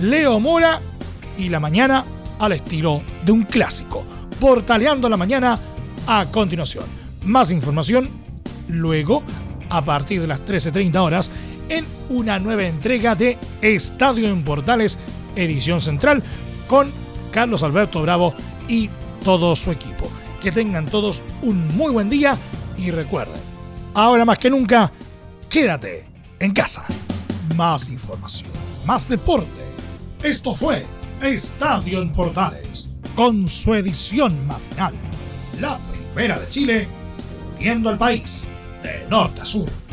Leo 0.00 0.40
Mora 0.40 0.80
y 1.38 1.48
la 1.48 1.60
mañana 1.60 2.04
al 2.38 2.52
estilo 2.52 3.02
de 3.24 3.32
un 3.32 3.44
clásico. 3.44 4.04
Portaleando 4.40 5.08
la 5.08 5.16
mañana 5.16 5.58
a 6.06 6.26
continuación. 6.26 6.84
Más 7.24 7.50
información 7.50 8.08
luego 8.68 9.22
a 9.70 9.82
partir 9.82 10.20
de 10.20 10.26
las 10.26 10.40
13.30 10.40 10.96
horas 10.96 11.30
en 11.68 11.84
una 12.08 12.38
nueva 12.38 12.64
entrega 12.64 13.14
de 13.14 13.38
Estadio 13.62 14.28
en 14.28 14.42
Portales, 14.42 14.98
edición 15.36 15.80
central, 15.80 16.22
con 16.68 16.90
Carlos 17.32 17.62
Alberto 17.62 18.02
Bravo 18.02 18.34
y 18.68 18.90
todo 19.24 19.56
su 19.56 19.72
equipo. 19.72 20.08
Que 20.40 20.52
tengan 20.52 20.86
todos 20.86 21.22
un 21.42 21.76
muy 21.76 21.92
buen 21.92 22.08
día 22.08 22.38
y 22.78 22.90
recuerden, 22.90 23.40
ahora 23.94 24.24
más 24.24 24.38
que 24.38 24.50
nunca, 24.50 24.92
quédate 25.48 26.06
en 26.38 26.52
casa. 26.52 26.86
Más 27.56 27.88
información, 27.88 28.50
más 28.86 29.08
deporte. 29.08 29.48
Esto 30.22 30.54
fue 30.54 30.84
Estadio 31.22 32.02
en 32.02 32.12
Portales, 32.12 32.90
con 33.16 33.48
su 33.48 33.74
edición 33.74 34.46
matinal. 34.46 34.94
La 35.60 35.78
primera 35.78 36.38
de 36.38 36.46
Chile, 36.48 36.88
viendo 37.58 37.88
al 37.88 37.96
país 37.96 38.44
de 38.82 39.06
norte 39.08 39.40
a 39.40 39.44
sur. 39.44 39.83